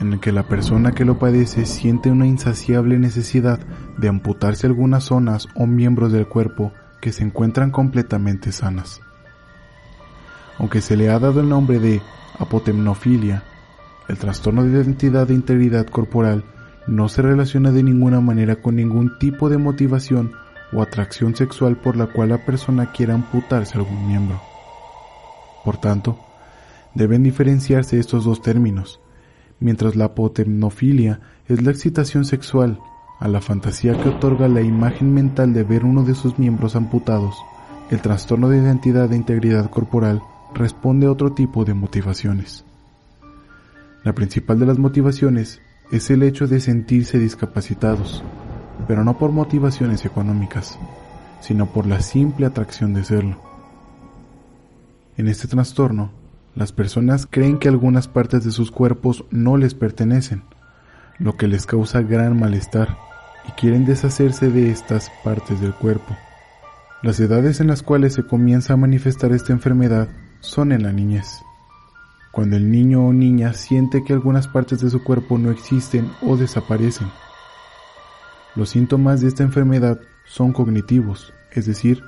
en 0.00 0.12
el 0.12 0.20
que 0.20 0.32
la 0.32 0.44
persona 0.44 0.92
que 0.92 1.04
lo 1.04 1.18
padece 1.18 1.66
siente 1.66 2.10
una 2.10 2.26
insaciable 2.26 2.98
necesidad 2.98 3.60
de 3.96 4.08
amputarse 4.08 4.66
algunas 4.66 5.04
zonas 5.04 5.48
o 5.54 5.66
miembros 5.66 6.12
del 6.12 6.26
cuerpo 6.26 6.72
que 7.00 7.12
se 7.12 7.22
encuentran 7.24 7.70
completamente 7.70 8.50
sanas. 8.52 9.00
Aunque 10.58 10.80
se 10.80 10.96
le 10.96 11.10
ha 11.10 11.18
dado 11.18 11.40
el 11.40 11.48
nombre 11.48 11.78
de 11.78 12.00
apotemnofilia, 12.38 13.44
el 14.08 14.18
trastorno 14.18 14.64
de 14.64 14.70
identidad 14.70 15.28
de 15.28 15.34
integridad 15.34 15.86
corporal 15.86 16.44
no 16.86 17.08
se 17.08 17.22
relaciona 17.22 17.70
de 17.70 17.82
ninguna 17.82 18.20
manera 18.20 18.56
con 18.56 18.76
ningún 18.76 19.18
tipo 19.18 19.48
de 19.48 19.58
motivación 19.58 20.32
o 20.72 20.82
atracción 20.82 21.34
sexual 21.34 21.76
por 21.76 21.96
la 21.96 22.06
cual 22.06 22.30
la 22.30 22.44
persona 22.44 22.92
quiera 22.92 23.14
amputarse 23.14 23.78
algún 23.78 24.06
miembro. 24.06 24.40
Por 25.64 25.78
tanto, 25.78 26.18
deben 26.94 27.22
diferenciarse 27.22 27.98
estos 27.98 28.24
dos 28.24 28.42
términos, 28.42 29.00
mientras 29.60 29.96
la 29.96 30.06
apotemnofilia 30.06 31.20
es 31.48 31.62
la 31.62 31.70
excitación 31.70 32.24
sexual 32.24 32.78
a 33.20 33.28
la 33.28 33.40
fantasía 33.40 34.00
que 34.00 34.08
otorga 34.08 34.48
la 34.48 34.60
imagen 34.60 35.12
mental 35.12 35.52
de 35.52 35.62
ver 35.62 35.84
uno 35.84 36.02
de 36.04 36.14
sus 36.14 36.38
miembros 36.38 36.76
amputados. 36.76 37.36
El 37.90 38.00
trastorno 38.00 38.48
de 38.48 38.58
identidad 38.58 39.12
e 39.12 39.16
integridad 39.16 39.70
corporal 39.70 40.22
responde 40.54 41.06
a 41.06 41.12
otro 41.12 41.32
tipo 41.32 41.64
de 41.64 41.74
motivaciones. 41.74 42.64
La 44.02 44.12
principal 44.12 44.58
de 44.58 44.66
las 44.66 44.78
motivaciones 44.78 45.60
es 45.90 46.10
el 46.10 46.22
hecho 46.22 46.46
de 46.46 46.60
sentirse 46.60 47.18
discapacitados, 47.18 48.22
pero 48.86 49.04
no 49.04 49.18
por 49.18 49.32
motivaciones 49.32 50.04
económicas, 50.04 50.78
sino 51.40 51.66
por 51.66 51.86
la 51.86 52.00
simple 52.00 52.46
atracción 52.46 52.94
de 52.94 53.04
serlo. 53.04 53.40
En 55.16 55.28
este 55.28 55.46
trastorno, 55.46 56.10
las 56.54 56.72
personas 56.72 57.26
creen 57.28 57.58
que 57.58 57.68
algunas 57.68 58.06
partes 58.06 58.44
de 58.44 58.52
sus 58.52 58.70
cuerpos 58.70 59.24
no 59.30 59.56
les 59.56 59.74
pertenecen, 59.74 60.44
lo 61.18 61.36
que 61.36 61.48
les 61.48 61.66
causa 61.66 62.02
gran 62.02 62.38
malestar 62.38 62.96
y 63.48 63.52
quieren 63.52 63.84
deshacerse 63.84 64.50
de 64.50 64.70
estas 64.70 65.10
partes 65.24 65.60
del 65.60 65.74
cuerpo. 65.74 66.16
Las 67.02 67.18
edades 67.20 67.60
en 67.60 67.66
las 67.66 67.82
cuales 67.82 68.14
se 68.14 68.24
comienza 68.24 68.72
a 68.72 68.78
manifestar 68.78 69.32
esta 69.32 69.52
enfermedad 69.52 70.08
son 70.40 70.72
en 70.72 70.84
la 70.84 70.92
niñez, 70.92 71.42
cuando 72.30 72.56
el 72.56 72.70
niño 72.70 73.04
o 73.04 73.12
niña 73.12 73.52
siente 73.52 74.04
que 74.04 74.12
algunas 74.12 74.48
partes 74.48 74.80
de 74.80 74.90
su 74.90 75.02
cuerpo 75.02 75.38
no 75.38 75.50
existen 75.50 76.10
o 76.22 76.36
desaparecen. 76.36 77.08
Los 78.54 78.70
síntomas 78.70 79.20
de 79.20 79.28
esta 79.28 79.42
enfermedad 79.42 80.00
son 80.24 80.52
cognitivos, 80.52 81.34
es 81.50 81.66
decir, 81.66 82.02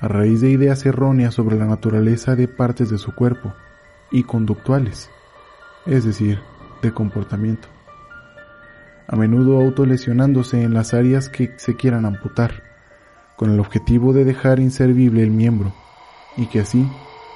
a 0.00 0.08
raíz 0.08 0.40
de 0.40 0.50
ideas 0.50 0.84
erróneas 0.86 1.34
sobre 1.34 1.56
la 1.56 1.66
naturaleza 1.66 2.34
de 2.34 2.48
partes 2.48 2.90
de 2.90 2.98
su 2.98 3.14
cuerpo, 3.14 3.54
y 4.14 4.22
conductuales, 4.22 5.10
es 5.86 6.04
decir, 6.04 6.38
de 6.82 6.94
comportamiento. 6.94 7.66
A 9.08 9.16
menudo 9.16 9.60
autolesionándose 9.60 10.62
en 10.62 10.72
las 10.72 10.94
áreas 10.94 11.28
que 11.28 11.58
se 11.58 11.74
quieran 11.74 12.06
amputar, 12.06 12.62
con 13.36 13.50
el 13.50 13.58
objetivo 13.58 14.12
de 14.12 14.24
dejar 14.24 14.60
inservible 14.60 15.24
el 15.24 15.32
miembro 15.32 15.72
y 16.36 16.46
que 16.46 16.60
así 16.60 16.88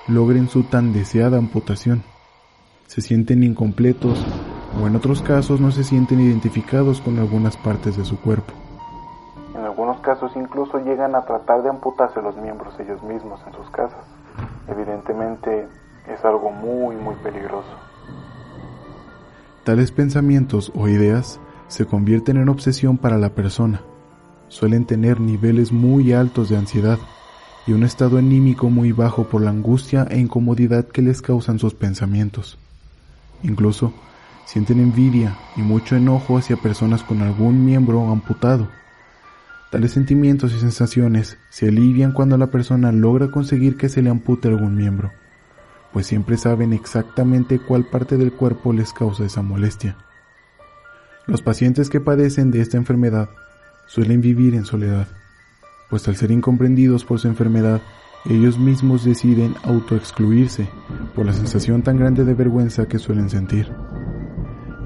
logren 0.07 0.49
su 0.49 0.62
tan 0.62 0.93
deseada 0.93 1.37
amputación. 1.37 2.05
Se 2.87 3.01
sienten 3.01 3.43
incompletos 3.43 4.25
o 4.81 4.87
en 4.87 4.95
otros 4.95 5.21
casos 5.21 5.61
no 5.61 5.73
se 5.73 5.83
sienten 5.83 6.21
identificados 6.21 7.01
con 7.01 7.19
algunas 7.19 7.57
partes 7.57 7.97
de 7.97 8.05
su 8.05 8.21
cuerpo. 8.21 8.53
En 9.57 9.64
algunos 9.64 9.99
casos 10.01 10.31
incluso 10.37 10.79
llegan 10.79 11.17
a 11.17 11.23
tratar 11.23 11.64
de 11.64 11.71
amputarse 11.71 12.23
los 12.23 12.37
miembros 12.37 12.79
ellos 12.79 13.03
mismos 13.03 13.41
en 13.49 13.53
sus 13.55 13.69
casas. 13.71 14.05
Evidentemente 14.69 15.67
es 16.09 16.25
algo 16.25 16.51
muy 16.51 16.97
muy 16.97 17.14
peligroso. 17.16 17.68
Tales 19.64 19.92
pensamientos 19.92 20.73
o 20.75 20.88
ideas 20.88 21.40
se 21.68 21.85
convierten 21.85 22.38
en 22.38 22.49
obsesión 22.49 22.97
para 22.97 23.18
la 23.18 23.35
persona. 23.35 23.83
Suelen 24.49 24.87
tener 24.87 25.21
niveles 25.21 25.73
muy 25.73 26.12
altos 26.12 26.49
de 26.49 26.57
ansiedad 26.57 26.99
y 27.66 27.73
un 27.73 27.83
estado 27.83 28.16
anímico 28.16 28.71
muy 28.71 28.92
bajo 28.92 29.25
por 29.25 29.42
la 29.42 29.51
angustia 29.51 30.07
e 30.11 30.18
incomodidad 30.18 30.88
que 30.88 31.03
les 31.03 31.21
causan 31.21 31.59
sus 31.59 31.75
pensamientos. 31.75 32.59
Incluso 33.42 33.92
sienten 34.47 34.81
envidia 34.81 35.37
y 35.55 35.61
mucho 35.61 35.97
enojo 35.97 36.38
hacia 36.38 36.57
personas 36.57 37.03
con 37.03 37.21
algún 37.21 37.66
miembro 37.66 38.11
amputado. 38.11 38.68
Tales 39.71 39.92
sentimientos 39.92 40.55
y 40.55 40.61
sensaciones 40.61 41.37
se 41.51 41.68
alivian 41.68 42.12
cuando 42.12 42.38
la 42.38 42.47
persona 42.47 42.90
logra 42.90 43.31
conseguir 43.31 43.77
que 43.77 43.90
se 43.90 44.01
le 44.01 44.09
ampute 44.09 44.49
algún 44.49 44.75
miembro 44.75 45.12
pues 45.92 46.07
siempre 46.07 46.37
saben 46.37 46.72
exactamente 46.72 47.59
cuál 47.59 47.85
parte 47.85 48.16
del 48.16 48.33
cuerpo 48.33 48.72
les 48.72 48.92
causa 48.92 49.24
esa 49.24 49.42
molestia. 49.42 49.96
Los 51.27 51.42
pacientes 51.42 51.90
que 51.90 52.01
padecen 52.01 52.51
de 52.51 52.61
esta 52.61 52.77
enfermedad 52.77 53.29
suelen 53.87 54.20
vivir 54.20 54.55
en 54.55 54.64
soledad, 54.64 55.09
pues 55.90 56.07
al 56.09 56.16
ser 56.16 56.31
incomprendidos 56.31 57.05
por 57.05 57.18
su 57.18 57.29
enfermedad, 57.29 57.81
ellos 58.24 58.59
mismos 58.59 59.05
deciden 59.05 59.55
autoexcluirse 59.62 60.68
por 61.14 61.24
la 61.24 61.33
sensación 61.33 61.83
tan 61.83 61.96
grande 61.96 62.24
de 62.24 62.35
vergüenza 62.35 62.87
que 62.87 62.98
suelen 62.98 63.31
sentir. 63.31 63.72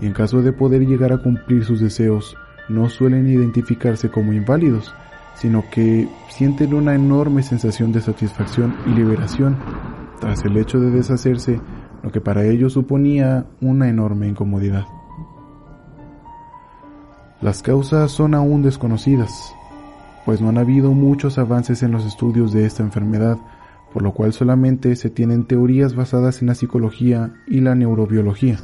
Y 0.00 0.06
en 0.06 0.12
caso 0.12 0.42
de 0.42 0.52
poder 0.52 0.82
llegar 0.86 1.12
a 1.12 1.18
cumplir 1.18 1.64
sus 1.64 1.80
deseos, 1.80 2.36
no 2.68 2.88
suelen 2.88 3.26
identificarse 3.26 4.10
como 4.10 4.32
inválidos, 4.32 4.94
sino 5.34 5.64
que 5.70 6.08
sienten 6.28 6.74
una 6.74 6.94
enorme 6.94 7.42
sensación 7.42 7.92
de 7.92 8.00
satisfacción 8.00 8.76
y 8.86 8.90
liberación 8.90 9.56
tras 10.22 10.44
el 10.44 10.56
hecho 10.56 10.78
de 10.78 10.92
deshacerse 10.92 11.60
lo 12.04 12.12
que 12.12 12.20
para 12.20 12.44
ellos 12.44 12.74
suponía 12.74 13.46
una 13.60 13.88
enorme 13.88 14.28
incomodidad. 14.28 14.86
Las 17.40 17.60
causas 17.60 18.12
son 18.12 18.34
aún 18.34 18.62
desconocidas, 18.62 19.52
pues 20.24 20.40
no 20.40 20.48
han 20.48 20.58
habido 20.58 20.92
muchos 20.92 21.38
avances 21.38 21.82
en 21.82 21.90
los 21.90 22.06
estudios 22.06 22.52
de 22.52 22.66
esta 22.66 22.84
enfermedad, 22.84 23.36
por 23.92 24.02
lo 24.02 24.12
cual 24.12 24.32
solamente 24.32 24.94
se 24.94 25.10
tienen 25.10 25.44
teorías 25.44 25.96
basadas 25.96 26.40
en 26.40 26.46
la 26.46 26.54
psicología 26.54 27.34
y 27.48 27.60
la 27.60 27.74
neurobiología. 27.74 28.60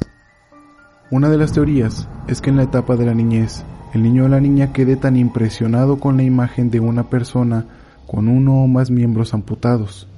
Una 1.10 1.28
de 1.28 1.38
las 1.38 1.50
teorías 1.50 2.08
es 2.28 2.40
que 2.40 2.50
en 2.50 2.56
la 2.56 2.62
etapa 2.62 2.94
de 2.94 3.04
la 3.04 3.14
niñez, 3.14 3.64
el 3.94 4.04
niño 4.04 4.26
o 4.26 4.28
la 4.28 4.40
niña 4.40 4.72
quede 4.72 4.94
tan 4.94 5.16
impresionado 5.16 5.98
con 5.98 6.18
la 6.18 6.22
imagen 6.22 6.70
de 6.70 6.78
una 6.78 7.10
persona 7.10 7.66
con 8.06 8.28
uno 8.28 8.62
o 8.62 8.68
más 8.68 8.92
miembros 8.92 9.34
amputados, 9.34 10.08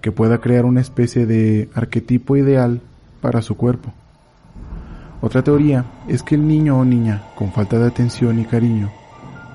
que 0.00 0.12
pueda 0.12 0.38
crear 0.38 0.64
una 0.64 0.80
especie 0.80 1.26
de 1.26 1.68
arquetipo 1.74 2.36
ideal 2.36 2.80
para 3.20 3.42
su 3.42 3.56
cuerpo. 3.56 3.92
Otra 5.20 5.42
teoría 5.42 5.84
es 6.06 6.22
que 6.22 6.36
el 6.36 6.46
niño 6.46 6.78
o 6.78 6.84
niña 6.84 7.22
con 7.34 7.52
falta 7.52 7.78
de 7.78 7.88
atención 7.88 8.38
y 8.38 8.44
cariño 8.44 8.90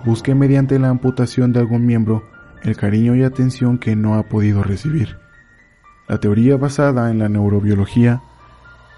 busque 0.06 0.36
mediante 0.36 0.78
la 0.80 0.90
amputación 0.90 1.54
de 1.54 1.60
algún 1.60 1.86
miembro 1.86 2.24
el 2.64 2.78
cariño 2.78 3.16
y 3.16 3.24
atención 3.24 3.78
que 3.78 3.96
no 3.96 4.16
ha 4.16 4.24
podido 4.24 4.64
recibir. 4.64 5.18
La 6.08 6.20
teoría 6.20 6.58
basada 6.58 7.10
en 7.12 7.20
la 7.20 7.30
neurobiología 7.30 8.22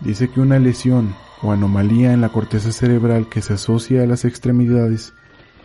dice 0.02 0.30
que 0.30 0.40
una 0.40 0.60
lesión 0.60 1.16
o 1.42 1.52
anomalía 1.52 2.14
en 2.14 2.22
la 2.22 2.30
corteza 2.30 2.72
cerebral 2.72 3.28
que 3.30 3.42
se 3.42 3.54
asocia 3.54 4.04
a 4.04 4.06
las 4.06 4.26
extremidades 4.26 5.14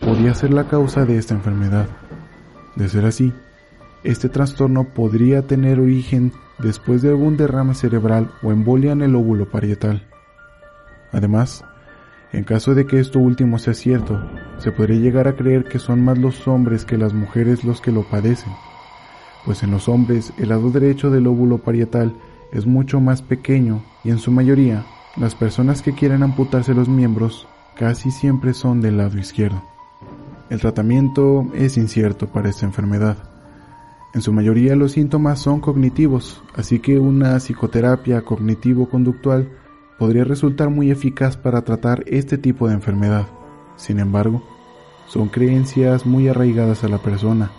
podría 0.00 0.34
ser 0.34 0.52
la 0.52 0.68
causa 0.68 1.04
de 1.04 1.18
esta 1.18 1.34
enfermedad. 1.34 1.86
De 2.76 2.88
ser 2.88 3.04
así, 3.04 3.32
este 4.02 4.28
trastorno 4.28 4.84
podría 4.84 5.42
tener 5.42 5.80
origen 5.80 6.32
después 6.58 7.02
de 7.02 7.10
algún 7.10 7.36
derrame 7.36 7.74
cerebral 7.74 8.30
o 8.42 8.52
embolia 8.52 8.92
en 8.92 9.02
el 9.02 9.14
óvulo 9.14 9.50
parietal. 9.50 10.06
Además, 11.12 11.64
en 12.32 12.44
caso 12.44 12.74
de 12.74 12.86
que 12.86 13.00
esto 13.00 13.18
último 13.18 13.58
sea 13.58 13.74
cierto, 13.74 14.20
se 14.58 14.72
podría 14.72 15.00
llegar 15.00 15.26
a 15.26 15.36
creer 15.36 15.64
que 15.64 15.78
son 15.78 16.04
más 16.04 16.18
los 16.18 16.46
hombres 16.46 16.84
que 16.84 16.96
las 16.96 17.12
mujeres 17.12 17.64
los 17.64 17.80
que 17.80 17.92
lo 17.92 18.02
padecen, 18.02 18.52
pues 19.44 19.62
en 19.62 19.70
los 19.70 19.88
hombres 19.88 20.32
el 20.38 20.50
lado 20.50 20.70
derecho 20.70 21.10
del 21.10 21.26
óvulo 21.26 21.58
parietal 21.58 22.14
es 22.52 22.66
mucho 22.66 23.00
más 23.00 23.22
pequeño 23.22 23.82
y 24.04 24.10
en 24.10 24.18
su 24.18 24.30
mayoría 24.30 24.84
las 25.16 25.34
personas 25.34 25.82
que 25.82 25.94
quieren 25.94 26.22
amputarse 26.22 26.74
los 26.74 26.88
miembros 26.88 27.48
casi 27.76 28.10
siempre 28.10 28.54
son 28.54 28.80
del 28.80 28.98
lado 28.98 29.18
izquierdo. 29.18 29.62
El 30.50 30.60
tratamiento 30.60 31.46
es 31.54 31.76
incierto 31.76 32.26
para 32.28 32.48
esta 32.48 32.66
enfermedad, 32.66 33.16
en 34.12 34.22
su 34.22 34.32
mayoría 34.32 34.74
los 34.74 34.92
síntomas 34.92 35.40
son 35.40 35.60
cognitivos, 35.60 36.42
así 36.56 36.80
que 36.80 36.98
una 36.98 37.38
psicoterapia 37.38 38.22
cognitivo-conductual 38.22 39.48
podría 39.98 40.24
resultar 40.24 40.68
muy 40.68 40.90
eficaz 40.90 41.36
para 41.36 41.62
tratar 41.62 42.02
este 42.06 42.36
tipo 42.36 42.66
de 42.66 42.74
enfermedad. 42.74 43.28
Sin 43.76 44.00
embargo, 44.00 44.42
son 45.06 45.28
creencias 45.28 46.06
muy 46.06 46.28
arraigadas 46.28 46.82
a 46.82 46.88
la 46.88 46.98
persona, 46.98 47.52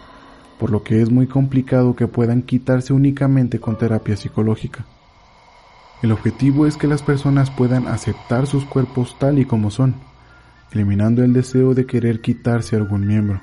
por 0.60 0.72
lo 0.72 0.84
que 0.84 1.02
es 1.02 1.10
muy 1.10 1.28
complicado 1.28 1.96
que 1.96 2.08
puedan 2.08 2.42
quitarse 2.42 2.94
únicamente 2.94 3.60
con 3.60 3.78
terapia 3.78 4.18
psicológica. 4.18 4.86
El 6.02 6.12
objetivo 6.12 6.66
es 6.66 6.78
que 6.78 6.88
las 6.88 7.04
personas 7.04 7.50
puedan 7.50 7.88
aceptar 7.88 8.48
sus 8.48 8.66
cuerpos 8.66 9.16
tal 9.20 9.40
y 9.40 9.46
como 9.46 9.72
son, 9.72 9.96
eliminando 10.72 11.24
el 11.24 11.32
deseo 11.32 11.74
de 11.76 11.86
querer 11.86 12.22
quitarse 12.22 12.76
algún 12.76 13.08
miembro. 13.08 13.42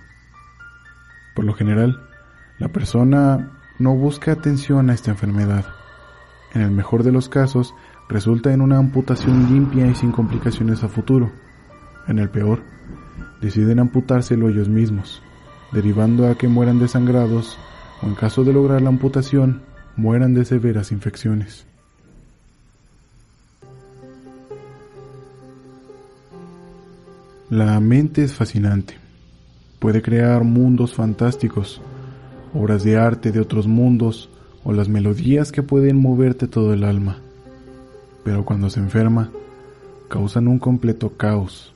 Por 1.35 1.45
lo 1.45 1.55
general, 1.55 2.08
la 2.59 2.69
persona 2.69 3.51
no 3.79 3.95
busca 3.95 4.33
atención 4.33 4.91
a 4.91 4.95
esta 4.95 5.11
enfermedad. 5.11 5.65
En 6.55 6.63
el 6.63 6.71
mejor 6.71 7.05
de 7.05 7.13
los 7.13 7.29
casos, 7.29 7.75
resulta 8.09 8.53
en 8.53 8.61
una 8.61 8.79
amputación 8.79 9.53
limpia 9.53 9.87
y 9.87 9.95
sin 9.95 10.13
complicaciones 10.13 10.83
a 10.83 10.89
futuro. 10.89 11.31
En 12.09 12.19
el 12.19 12.31
peor, 12.31 12.63
deciden 13.41 13.79
amputárselo 13.79 14.49
ellos 14.49 14.69
mismos, 14.69 15.23
derivando 15.73 16.29
a 16.29 16.37
que 16.37 16.49
mueran 16.49 16.81
desangrados 16.81 17.59
o 18.03 18.07
en 18.07 18.15
caso 18.15 18.45
de 18.45 18.53
lograr 18.53 18.83
la 18.83 18.89
amputación, 18.89 19.63
mueran 19.97 20.35
de 20.35 20.45
severas 20.45 20.91
infecciones. 20.91 21.67
La 27.51 27.79
mente 27.81 28.25
es 28.25 28.35
fascinante. 28.35 28.99
Puede 29.79 30.03
crear 30.03 30.45
mundos 30.45 30.95
fantásticos 30.95 31.81
obras 32.55 32.85
de 32.85 32.97
arte 32.97 33.33
de 33.33 33.41
otros 33.41 33.67
mundos 33.67 34.29
o 34.65 34.73
las 34.73 34.89
melodías 34.89 35.53
que 35.53 35.63
pueden 35.63 35.97
moverte 35.97 36.47
todo 36.47 36.73
el 36.73 36.85
alma. 36.85 37.19
Pero 38.25 38.45
cuando 38.45 38.71
se 38.71 38.81
enferma, 38.81 39.31
causan 40.09 40.49
un 40.49 40.59
completo 40.59 41.17
caos. 41.17 41.73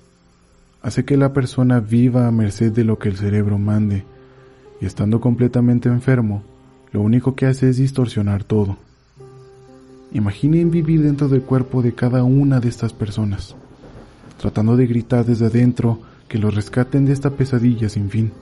Hace 0.82 1.04
que 1.04 1.16
la 1.16 1.32
persona 1.32 1.80
viva 1.80 2.26
a 2.26 2.32
merced 2.32 2.72
de 2.72 2.84
lo 2.84 2.98
que 2.98 3.08
el 3.08 3.16
cerebro 3.16 3.58
mande, 3.58 4.04
y 4.80 4.86
estando 4.86 5.20
completamente 5.20 5.88
enfermo, 5.88 6.42
lo 6.90 7.00
único 7.00 7.34
que 7.34 7.46
hace 7.46 7.68
es 7.68 7.76
distorsionar 7.76 8.42
todo. 8.44 8.76
Imaginen 10.12 10.70
vivir 10.70 11.02
dentro 11.02 11.28
del 11.28 11.42
cuerpo 11.42 11.82
de 11.82 11.94
cada 11.94 12.24
una 12.24 12.60
de 12.60 12.68
estas 12.68 12.92
personas, 12.92 13.54
tratando 14.38 14.76
de 14.76 14.86
gritar 14.86 15.24
desde 15.24 15.46
adentro 15.46 16.00
que 16.28 16.38
los 16.38 16.54
rescaten 16.54 17.06
de 17.06 17.12
esta 17.12 17.30
pesadilla 17.30 17.88
sin 17.88 18.10
fin 18.10 18.32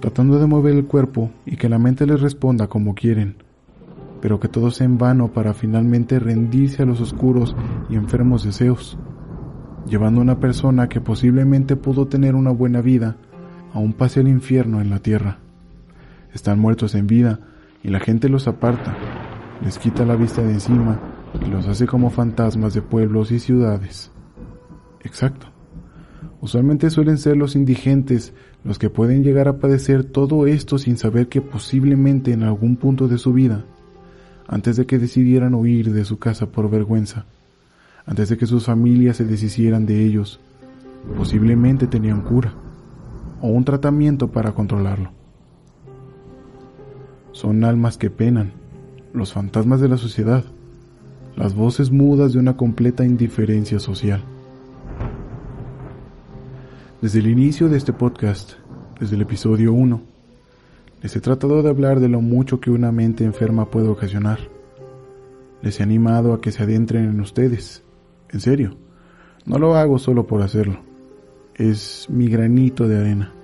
tratando 0.00 0.38
de 0.38 0.46
mover 0.46 0.74
el 0.74 0.86
cuerpo 0.86 1.30
y 1.46 1.56
que 1.56 1.68
la 1.68 1.78
mente 1.78 2.06
les 2.06 2.20
responda 2.20 2.66
como 2.68 2.94
quieren, 2.94 3.36
pero 4.20 4.40
que 4.40 4.48
todo 4.48 4.70
sea 4.70 4.86
en 4.86 4.98
vano 4.98 5.32
para 5.32 5.54
finalmente 5.54 6.18
rendirse 6.18 6.82
a 6.82 6.86
los 6.86 7.00
oscuros 7.00 7.54
y 7.88 7.96
enfermos 7.96 8.44
deseos, 8.44 8.98
llevando 9.86 10.20
a 10.20 10.24
una 10.24 10.40
persona 10.40 10.88
que 10.88 11.00
posiblemente 11.00 11.76
pudo 11.76 12.06
tener 12.06 12.34
una 12.34 12.50
buena 12.50 12.80
vida 12.80 13.16
a 13.72 13.78
un 13.78 13.92
pase 13.92 14.20
al 14.20 14.28
infierno 14.28 14.80
en 14.80 14.90
la 14.90 15.00
tierra. 15.00 15.38
Están 16.32 16.58
muertos 16.58 16.94
en 16.94 17.06
vida 17.06 17.40
y 17.82 17.88
la 17.88 18.00
gente 18.00 18.28
los 18.28 18.48
aparta, 18.48 18.96
les 19.62 19.78
quita 19.78 20.04
la 20.04 20.16
vista 20.16 20.42
de 20.42 20.52
encima 20.52 21.00
y 21.44 21.50
los 21.50 21.66
hace 21.66 21.86
como 21.86 22.10
fantasmas 22.10 22.74
de 22.74 22.82
pueblos 22.82 23.30
y 23.30 23.40
ciudades. 23.40 24.10
Exacto. 25.00 25.48
Usualmente 26.40 26.90
suelen 26.90 27.18
ser 27.18 27.36
los 27.36 27.56
indigentes 27.56 28.34
los 28.64 28.78
que 28.78 28.88
pueden 28.90 29.22
llegar 29.22 29.46
a 29.46 29.58
padecer 29.58 30.04
todo 30.04 30.46
esto 30.46 30.78
sin 30.78 30.96
saber 30.96 31.28
que 31.28 31.42
posiblemente 31.42 32.32
en 32.32 32.42
algún 32.42 32.76
punto 32.76 33.08
de 33.08 33.18
su 33.18 33.32
vida, 33.34 33.64
antes 34.48 34.76
de 34.76 34.86
que 34.86 34.98
decidieran 34.98 35.54
huir 35.54 35.92
de 35.92 36.04
su 36.04 36.18
casa 36.18 36.46
por 36.46 36.70
vergüenza, 36.70 37.26
antes 38.06 38.30
de 38.30 38.38
que 38.38 38.46
sus 38.46 38.64
familias 38.64 39.18
se 39.18 39.24
deshicieran 39.24 39.84
de 39.86 40.04
ellos, 40.04 40.40
posiblemente 41.16 41.86
tenían 41.86 42.22
cura 42.22 42.54
o 43.42 43.48
un 43.48 43.64
tratamiento 43.64 44.30
para 44.32 44.52
controlarlo. 44.52 45.12
Son 47.32 47.64
almas 47.64 47.98
que 47.98 48.10
penan, 48.10 48.52
los 49.12 49.32
fantasmas 49.32 49.80
de 49.80 49.88
la 49.88 49.98
sociedad, 49.98 50.44
las 51.36 51.54
voces 51.54 51.90
mudas 51.90 52.32
de 52.32 52.38
una 52.38 52.56
completa 52.56 53.04
indiferencia 53.04 53.78
social. 53.78 54.24
Desde 57.04 57.18
el 57.18 57.26
inicio 57.26 57.68
de 57.68 57.76
este 57.76 57.92
podcast, 57.92 58.54
desde 58.98 59.16
el 59.16 59.20
episodio 59.20 59.74
1, 59.74 60.00
les 61.02 61.14
he 61.14 61.20
tratado 61.20 61.62
de 61.62 61.68
hablar 61.68 62.00
de 62.00 62.08
lo 62.08 62.22
mucho 62.22 62.60
que 62.60 62.70
una 62.70 62.92
mente 62.92 63.24
enferma 63.24 63.70
puede 63.70 63.88
ocasionar. 63.88 64.38
Les 65.60 65.78
he 65.78 65.82
animado 65.82 66.32
a 66.32 66.40
que 66.40 66.50
se 66.50 66.62
adentren 66.62 67.04
en 67.04 67.20
ustedes. 67.20 67.84
En 68.30 68.40
serio, 68.40 68.78
no 69.44 69.58
lo 69.58 69.76
hago 69.76 69.98
solo 69.98 70.26
por 70.26 70.40
hacerlo. 70.40 70.78
Es 71.54 72.06
mi 72.08 72.26
granito 72.28 72.88
de 72.88 72.96
arena. 72.96 73.34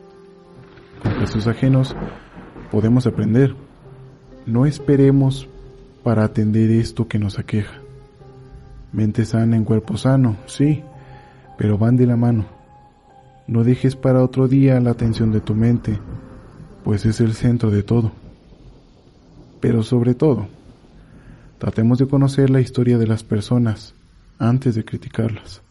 Con 1.02 1.12
casos 1.16 1.46
ajenos 1.46 1.94
podemos 2.70 3.06
aprender. 3.06 3.54
No 4.46 4.64
esperemos 4.64 5.50
para 6.02 6.24
atender 6.24 6.70
esto 6.70 7.08
que 7.08 7.18
nos 7.18 7.38
aqueja. 7.38 7.74
Mente 8.90 9.26
sana 9.26 9.54
en 9.54 9.64
cuerpo 9.64 9.98
sano, 9.98 10.38
sí, 10.46 10.82
pero 11.58 11.76
van 11.76 11.98
de 11.98 12.06
la 12.06 12.16
mano. 12.16 12.59
No 13.50 13.64
dejes 13.64 13.96
para 13.96 14.22
otro 14.22 14.46
día 14.46 14.78
la 14.78 14.92
atención 14.92 15.32
de 15.32 15.40
tu 15.40 15.56
mente, 15.56 15.98
pues 16.84 17.04
es 17.04 17.20
el 17.20 17.34
centro 17.34 17.72
de 17.72 17.82
todo. 17.82 18.12
Pero 19.58 19.82
sobre 19.82 20.14
todo, 20.14 20.46
tratemos 21.58 21.98
de 21.98 22.06
conocer 22.06 22.48
la 22.48 22.60
historia 22.60 22.96
de 22.96 23.08
las 23.08 23.24
personas 23.24 23.92
antes 24.38 24.76
de 24.76 24.84
criticarlas. 24.84 25.62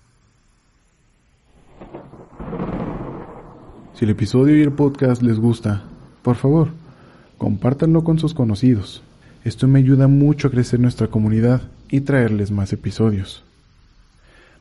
Si 3.93 4.03
el 4.03 4.11
episodio 4.11 4.57
y 4.57 4.61
el 4.61 4.73
podcast 4.73 5.21
les 5.21 5.39
gusta, 5.39 5.83
por 6.21 6.35
favor, 6.35 6.71
compártanlo 7.37 8.03
con 8.03 8.19
sus 8.19 8.33
conocidos. 8.33 9.03
Esto 9.45 9.69
me 9.69 9.79
ayuda 9.79 10.09
mucho 10.09 10.49
a 10.49 10.51
crecer 10.51 10.81
nuestra 10.81 11.07
comunidad 11.07 11.61
y 11.89 12.01
traerles 12.01 12.51
más 12.51 12.73
episodios. 12.73 13.45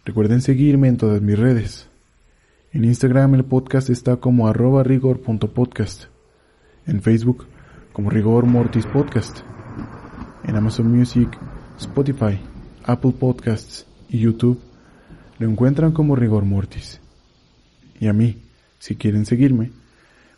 Recuerden 0.04 0.40
seguirme 0.40 0.86
en 0.86 0.98
todas 0.98 1.20
mis 1.20 1.36
redes. 1.36 1.87
En 2.78 2.84
Instagram 2.84 3.34
el 3.34 3.44
podcast 3.44 3.90
está 3.90 4.18
como 4.18 4.46
arroba 4.46 4.84
rigor.podcast. 4.84 6.04
En 6.86 7.02
Facebook 7.02 7.44
como 7.92 8.08
Rigor 8.08 8.46
Mortis 8.46 8.86
Podcast. 8.86 9.40
En 10.44 10.54
Amazon 10.54 10.96
Music, 10.96 11.28
Spotify, 11.76 12.38
Apple 12.84 13.14
Podcasts 13.18 13.84
y 14.08 14.20
YouTube 14.20 14.60
lo 15.40 15.50
encuentran 15.50 15.90
como 15.90 16.14
Rigor 16.14 16.44
Mortis. 16.44 17.00
Y 17.98 18.06
a 18.06 18.12
mí, 18.12 18.44
si 18.78 18.94
quieren 18.94 19.26
seguirme, 19.26 19.72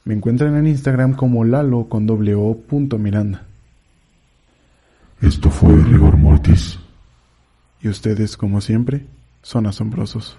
me 0.06 0.14
encuentran 0.14 0.56
en 0.56 0.66
Instagram 0.66 1.16
como 1.16 1.44
lalo 1.44 1.90
con 1.90 2.06
doble 2.06 2.34
o 2.36 2.56
punto 2.56 2.96
miranda. 2.96 3.46
Esto 5.20 5.50
fue 5.50 5.76
Rigor 5.76 6.16
Mortis. 6.16 6.78
Y 7.82 7.88
ustedes, 7.88 8.38
como 8.38 8.62
siempre, 8.62 9.04
son 9.42 9.66
asombrosos. 9.66 10.38